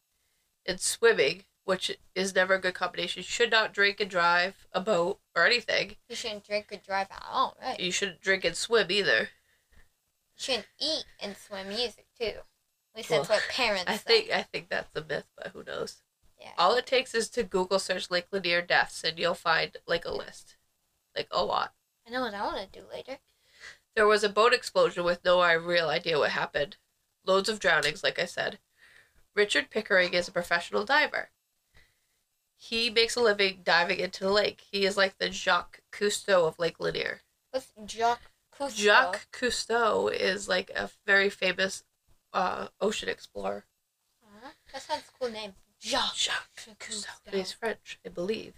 and 0.65 0.79
swimming, 0.79 1.45
which 1.67 1.91
is 2.15 2.33
never 2.33 2.53
a 2.53 2.61
good 2.61 2.73
combination. 2.73 3.19
You 3.19 3.23
should 3.25 3.51
not 3.51 3.73
drink 3.73 3.99
and 3.99 4.09
drive 4.09 4.65
a 4.71 4.79
boat 4.79 5.19
or 5.35 5.45
anything. 5.45 5.97
You 6.07 6.15
shouldn't 6.15 6.45
drink 6.47 6.67
or 6.71 6.77
drive 6.77 7.07
at 7.11 7.25
all, 7.29 7.57
right? 7.61 7.77
You 7.77 7.91
shouldn't 7.91 8.21
drink 8.21 8.45
and 8.45 8.55
swim 8.55 8.89
either. 8.89 9.19
You 9.19 10.37
shouldn't 10.37 10.67
eat 10.79 11.03
and 11.19 11.35
swim 11.35 11.69
either, 11.69 12.03
too. 12.17 12.25
At 12.37 12.95
least 12.95 13.09
Well, 13.09 13.19
that's 13.19 13.29
what 13.29 13.43
parents 13.49 13.83
I 13.85 13.97
say. 13.97 14.03
think 14.05 14.31
I 14.31 14.43
think 14.43 14.69
that's 14.69 14.95
a 14.95 15.03
myth, 15.03 15.27
but 15.35 15.47
who 15.47 15.61
knows? 15.65 16.03
Yeah. 16.39 16.51
All 16.57 16.73
it 16.75 16.85
takes 16.85 17.13
is 17.13 17.27
to 17.31 17.43
Google 17.43 17.79
search 17.79 18.09
Lake 18.09 18.27
Lanier 18.31 18.61
deaths, 18.61 19.03
and 19.03 19.19
you'll 19.19 19.33
find 19.33 19.75
like 19.85 20.05
a 20.05 20.11
list, 20.11 20.55
like 21.17 21.27
a 21.31 21.43
lot. 21.43 21.73
I 22.07 22.11
know 22.11 22.21
what 22.21 22.33
I 22.33 22.43
want 22.43 22.71
to 22.71 22.79
do 22.79 22.85
later. 22.89 23.17
There 23.93 24.07
was 24.07 24.23
a 24.23 24.29
boat 24.29 24.53
explosion 24.53 25.03
with 25.03 25.25
no 25.25 25.43
real 25.57 25.89
idea 25.89 26.17
what 26.17 26.29
happened. 26.31 26.77
Loads 27.25 27.49
of 27.49 27.59
drownings, 27.59 28.03
like 28.03 28.19
I 28.19 28.25
said. 28.25 28.59
Richard 29.35 29.69
Pickering 29.69 30.13
is 30.13 30.29
a 30.29 30.31
professional 30.31 30.85
diver. 30.85 31.29
He 32.57 32.89
makes 32.89 33.15
a 33.15 33.21
living 33.21 33.61
diving 33.63 33.99
into 33.99 34.23
the 34.23 34.31
lake. 34.31 34.61
He 34.71 34.85
is 34.85 34.97
like 34.97 35.17
the 35.19 35.29
Jacques 35.29 35.81
Cousteau 35.91 36.47
of 36.47 36.57
Lake 36.57 36.79
Lanier. 36.79 37.21
What's 37.51 37.71
Jacques 37.85 38.31
Cousteau? 38.51 38.75
Jacques 38.75 39.27
Cousteau 39.31 40.11
is 40.11 40.49
like 40.49 40.71
a 40.71 40.89
very 41.05 41.29
famous 41.29 41.83
uh, 42.33 42.67
ocean 42.81 43.09
explorer. 43.09 43.65
Huh? 44.23 44.49
That 44.73 44.81
sounds 44.81 45.03
a 45.07 45.19
cool 45.19 45.31
name. 45.31 45.53
Jacques. 45.79 46.15
Jacques 46.15 46.79
Cousteau. 46.79 47.31
He's 47.31 47.51
French, 47.51 47.99
I 48.03 48.09
believe. 48.09 48.53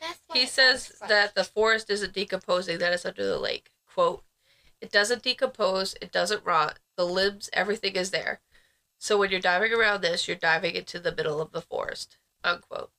That's 0.00 0.18
He 0.32 0.46
sounds 0.46 0.52
says 0.52 0.98
that 1.08 1.34
the 1.34 1.44
forest 1.44 1.90
isn't 1.90 2.14
decomposing, 2.14 2.78
that 2.78 2.92
is 2.92 3.04
under 3.04 3.26
the 3.26 3.38
lake. 3.38 3.70
Quote, 3.92 4.22
it 4.80 4.90
doesn't 4.90 5.22
decompose, 5.22 5.94
it 6.00 6.12
doesn't 6.12 6.46
rot, 6.46 6.78
the 6.96 7.04
limbs, 7.04 7.50
everything 7.52 7.96
is 7.96 8.10
there. 8.10 8.40
So 8.98 9.18
when 9.18 9.30
you're 9.30 9.40
diving 9.40 9.72
around 9.72 10.02
this, 10.02 10.28
you're 10.28 10.36
diving 10.36 10.74
into 10.74 10.98
the 10.98 11.14
middle 11.14 11.40
of 11.40 11.52
the 11.52 11.60
forest. 11.60 12.16
Unquote. 12.44 12.92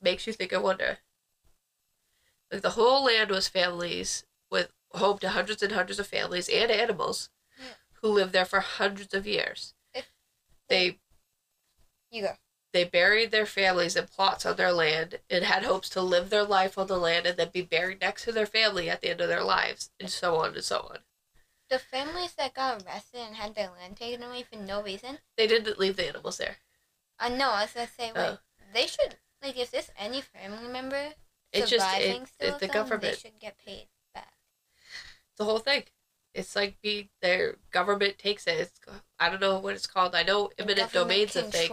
Makes 0.00 0.26
you 0.26 0.32
think 0.32 0.52
and 0.52 0.62
wonder. 0.62 0.98
Like 2.50 2.62
the 2.62 2.70
whole 2.70 3.04
land 3.04 3.30
was 3.30 3.48
families 3.48 4.24
with 4.50 4.70
home 4.92 5.18
to 5.18 5.30
hundreds 5.30 5.62
and 5.62 5.72
hundreds 5.72 5.98
of 5.98 6.06
families 6.06 6.48
and 6.48 6.70
animals 6.70 7.30
Yeah. 7.58 7.64
who 8.02 8.08
lived 8.08 8.32
there 8.32 8.44
for 8.44 8.60
hundreds 8.60 9.14
of 9.14 9.26
years. 9.26 9.74
If- 9.92 10.10
They 10.68 11.00
You 12.10 12.22
go. 12.22 12.36
they 12.72 12.84
buried 12.84 13.30
their 13.30 13.46
families 13.46 13.96
in 13.96 14.06
plots 14.06 14.46
on 14.46 14.56
their 14.56 14.72
land 14.72 15.20
and 15.30 15.44
had 15.44 15.64
hopes 15.64 15.88
to 15.90 16.02
live 16.02 16.30
their 16.30 16.44
life 16.44 16.78
on 16.78 16.86
the 16.86 16.98
land 16.98 17.26
and 17.26 17.36
then 17.36 17.50
be 17.50 17.62
buried 17.62 18.00
next 18.00 18.24
to 18.24 18.32
their 18.32 18.46
family 18.46 18.88
at 18.88 19.00
the 19.00 19.08
end 19.10 19.20
of 19.20 19.28
their 19.28 19.42
lives, 19.44 19.90
and 19.98 20.10
so 20.10 20.36
on 20.36 20.54
and 20.54 20.64
so 20.64 20.80
on. 20.92 20.98
The 21.68 21.78
families 21.80 22.34
that 22.34 22.54
got 22.54 22.84
arrested 22.84 23.20
and 23.20 23.34
had 23.36 23.54
their 23.56 23.70
land 23.70 23.96
taken 23.96 24.22
away 24.22 24.44
for 24.44 24.54
no 24.56 24.82
reason. 24.82 25.18
They 25.36 25.48
didn't 25.48 25.78
leave 25.80 25.96
the 25.96 26.06
animals 26.06 26.36
there. 26.38 26.58
I 27.18 27.28
know. 27.28 27.50
I 27.50 27.62
was 27.62 27.72
gonna 27.72 27.88
say, 27.88 28.12
wait, 28.12 28.16
Oh. 28.22 28.38
they 28.72 28.86
should 28.86 29.18
like 29.46 29.58
if 29.58 29.70
there's 29.70 29.90
any 29.98 30.20
family 30.20 30.68
member 30.68 31.14
It's 31.52 31.70
just 31.70 31.86
it, 31.98 32.28
it, 32.40 32.58
the 32.58 32.66
them, 32.66 32.74
government. 32.74 33.02
they 33.02 33.14
should 33.14 33.38
get 33.38 33.56
paid 33.64 33.86
back. 34.12 34.34
The 35.38 35.44
whole 35.44 35.60
thing. 35.60 35.84
It's 36.34 36.54
like 36.54 36.76
be 36.82 37.10
their 37.22 37.56
government 37.70 38.18
takes 38.18 38.46
it. 38.46 38.58
It's 38.60 38.80
I 39.18 39.30
don't 39.30 39.40
know 39.40 39.58
what 39.58 39.74
it's 39.74 39.86
called. 39.86 40.14
I 40.14 40.22
know 40.22 40.50
The 40.56 40.64
eminent 40.64 40.92
domain's 40.92 41.36
a 41.36 41.42
thing. 41.44 41.70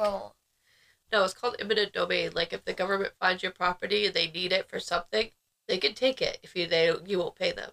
No, 1.12 1.24
it's 1.24 1.34
called 1.34 1.58
eminent 1.60 1.92
domain. 1.94 2.32
Like 2.34 2.54
if 2.54 2.64
the 2.64 2.74
government 2.74 3.14
finds 3.20 3.44
your 3.44 3.52
property 3.52 4.06
and 4.06 4.16
they 4.16 4.28
need 4.28 4.54
it 4.54 4.70
for 4.70 4.80
something, 4.80 5.30
they 5.68 5.78
can 5.78 5.94
take 5.94 6.22
it 6.22 6.40
if 6.44 6.56
you 6.56 6.66
they 6.68 6.94
you 7.06 7.20
won't 7.20 7.36
pay 7.36 7.52
them. 7.52 7.72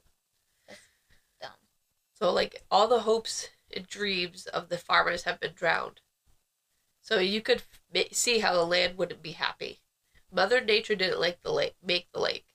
Dumb. 1.40 1.50
So 2.14 2.32
like 2.32 2.64
all 2.70 2.88
the 2.88 3.00
hopes 3.00 3.50
and 3.74 3.86
dreams 3.86 4.46
of 4.46 4.68
the 4.68 4.78
farmers 4.78 5.22
have 5.24 5.38
been 5.38 5.52
drowned. 5.54 6.00
So 7.02 7.18
you 7.18 7.40
could 7.40 7.62
see 8.10 8.40
how 8.40 8.54
the 8.54 8.64
land 8.64 8.98
wouldn't 8.98 9.22
be 9.22 9.32
happy. 9.32 9.80
Mother 10.32 10.60
Nature 10.60 10.94
didn't 10.94 11.20
like 11.20 11.42
the 11.42 11.52
lake, 11.52 11.74
make 11.82 12.10
the 12.12 12.20
lake. 12.20 12.46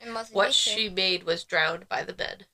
And 0.00 0.12
Mother 0.12 0.30
What 0.32 0.48
Nature, 0.48 0.70
she 0.70 0.88
made 0.88 1.24
was 1.24 1.44
drowned 1.44 1.88
by 1.88 2.02
the 2.02 2.14
men. 2.14 2.46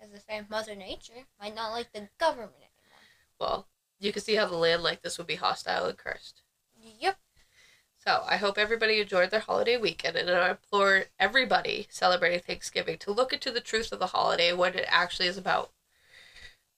as 0.00 0.10
the 0.10 0.20
same 0.20 0.46
Mother 0.48 0.74
Nature, 0.74 1.26
might 1.40 1.54
not 1.54 1.70
like 1.70 1.92
the 1.92 2.08
government 2.18 2.54
anymore. 2.56 2.98
Well, 3.38 3.68
you 3.98 4.12
can 4.12 4.22
see 4.22 4.34
how 4.34 4.46
the 4.46 4.56
land 4.56 4.82
like 4.82 5.02
this 5.02 5.18
would 5.18 5.26
be 5.26 5.36
hostile 5.36 5.86
and 5.86 5.96
cursed. 5.96 6.42
Yep. 6.98 7.18
So 7.98 8.24
I 8.26 8.36
hope 8.36 8.56
everybody 8.56 9.00
enjoyed 9.00 9.30
their 9.30 9.40
holiday 9.40 9.76
weekend, 9.76 10.16
and 10.16 10.30
I 10.30 10.50
implore 10.50 11.04
everybody 11.18 11.86
celebrating 11.90 12.40
Thanksgiving 12.40 12.96
to 12.98 13.12
look 13.12 13.32
into 13.32 13.50
the 13.50 13.60
truth 13.60 13.92
of 13.92 13.98
the 13.98 14.08
holiday 14.08 14.48
and 14.48 14.58
what 14.58 14.74
it 14.74 14.86
actually 14.88 15.28
is 15.28 15.36
about. 15.36 15.72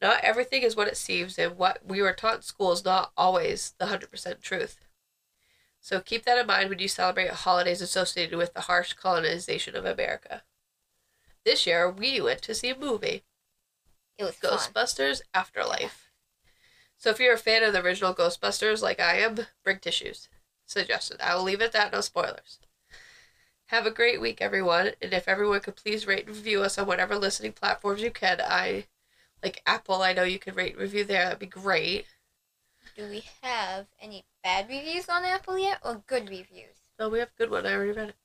Not 0.01 0.25
everything 0.25 0.63
is 0.63 0.75
what 0.75 0.89
it 0.89 0.97
seems, 0.97 1.39
and 1.39 1.57
what 1.57 1.87
we 1.87 2.03
were 2.03 2.13
taught 2.13 2.37
in 2.37 2.43
school 2.43 2.73
is 2.73 2.85
not 2.85 3.13
always 3.17 3.75
the 3.79 3.87
hundred 3.87 4.11
percent 4.11 4.43
truth. 4.43 4.81
So 5.83 6.01
keep 6.01 6.25
that 6.25 6.39
in 6.39 6.47
mind 6.47 6.71
when 6.71 6.79
you 6.79 6.87
celebrate 6.87 7.31
holidays 7.31 7.83
associated 7.83 8.39
with 8.39 8.55
the 8.55 8.63
harsh 8.63 8.93
colonization 8.93 9.75
of 9.75 9.85
America. 9.85 10.45
This 11.45 11.67
year, 11.67 11.91
we 11.91 12.21
went 12.21 12.41
to 12.43 12.55
see 12.55 12.71
a 12.71 12.79
movie. 12.79 13.25
It 14.17 14.23
was 14.23 14.37
fun. 14.37 14.53
Ghostbusters 14.53 15.23
Afterlife. 15.35 16.13
So 16.97 17.11
if 17.11 17.19
you're 17.19 17.35
a 17.35 17.39
fan 17.39 17.65
of 17.65 17.73
the 17.73 17.83
original 17.83 18.15
Ghostbusters 18.15 18.81
like 18.81 19.01
I 19.01 19.17
am, 19.17 19.39
bring 19.65 19.81
tissues. 19.81 20.29
Suggested. 20.67 21.21
I 21.21 21.35
will 21.35 21.43
leave 21.43 21.61
it 21.61 21.65
at 21.65 21.73
that, 21.73 21.93
no 21.93 22.01
spoilers. 22.01 22.61
Have 23.67 23.85
a 23.85 23.91
great 23.91 24.21
week, 24.21 24.41
everyone. 24.41 24.93
And 25.03 25.13
if 25.13 25.27
everyone 25.27 25.61
could 25.61 25.75
please 25.75 26.07
rate 26.07 26.29
and 26.29 26.37
review 26.37 26.63
us 26.63 26.79
on 26.79 26.87
whatever 26.87 27.19
listening 27.19 27.53
platforms 27.53 28.03
you 28.03 28.13
can, 28.13 28.41
I 28.41 28.87
like 29.43 29.61
Apple, 29.67 30.01
I 30.01 30.13
know 30.13 30.23
you 30.23 30.39
can 30.39 30.55
rate 30.55 30.75
and 30.75 30.81
review 30.81 31.03
there, 31.03 31.25
that'd 31.25 31.41
be 31.41 31.47
great. 31.47 32.07
Do 32.97 33.09
we 33.09 33.25
have 33.43 33.87
any 34.01 34.25
bad 34.45 34.69
reviews 34.69 35.09
on 35.09 35.25
Apple 35.25 35.59
yet, 35.59 35.79
or 35.83 36.03
good 36.07 36.29
reviews? 36.29 36.77
No, 36.99 37.09
we 37.09 37.21
have 37.21 37.35
good 37.39 37.51
one, 37.51 37.65
I 37.65 37.73
already 37.73 37.93
read 37.93 38.09
it. 38.11 38.17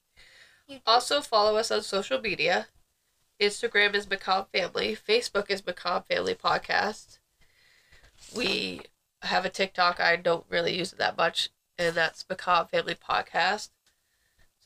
You. 0.68 0.80
Also 0.86 1.22
follow 1.22 1.56
us 1.56 1.72
on 1.72 1.82
social 1.82 2.20
media. 2.20 2.68
Instagram 3.40 3.94
is 3.94 4.10
Macabre 4.10 4.50
Family. 4.54 4.98
Facebook 4.98 5.50
is 5.50 5.66
Macabre 5.66 6.06
Family 6.14 6.36
Podcast. 6.36 7.20
We 8.36 8.82
have 9.22 9.46
a 9.46 9.50
TikTok. 9.50 10.02
I 10.02 10.18
don't 10.18 10.46
really 10.50 10.78
use 10.78 10.92
it 10.92 11.00
that 11.00 11.16
much, 11.18 11.50
and 11.78 11.96
that's 11.96 12.26
Macabre 12.30 12.68
Family 12.68 12.96
Podcast. 12.96 13.70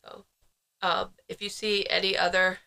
So, 0.04 0.26
um, 0.82 1.10
if 1.28 1.44
you 1.44 1.50
see 1.50 1.86
any 1.88 2.18
other 2.18 2.60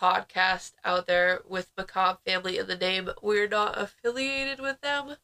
podcast 0.00 0.72
out 0.84 1.06
there 1.06 1.42
with 1.48 1.70
Macabre 1.78 2.18
Family 2.26 2.58
in 2.58 2.66
the 2.66 2.76
name, 2.76 3.10
we're 3.22 3.46
not 3.46 3.78
affiliated 3.78 4.58
with 4.58 4.80
them. 4.80 5.16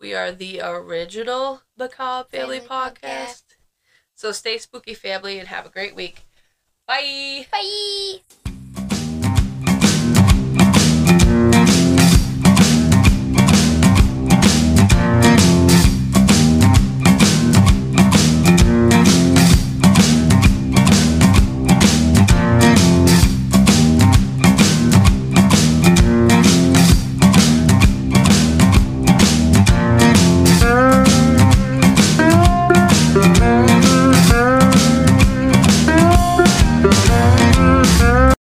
We 0.00 0.14
are 0.14 0.32
the 0.32 0.60
original 0.60 1.62
Macabre 1.76 2.28
Family, 2.28 2.60
Family 2.60 2.68
podcast. 2.68 3.02
Podcast. 3.02 3.42
So 4.14 4.32
stay 4.32 4.58
spooky, 4.58 4.94
family, 4.94 5.38
and 5.38 5.48
have 5.48 5.66
a 5.66 5.70
great 5.70 5.94
week. 5.94 6.24
Bye. 6.86 7.46
Bye. 7.50 8.45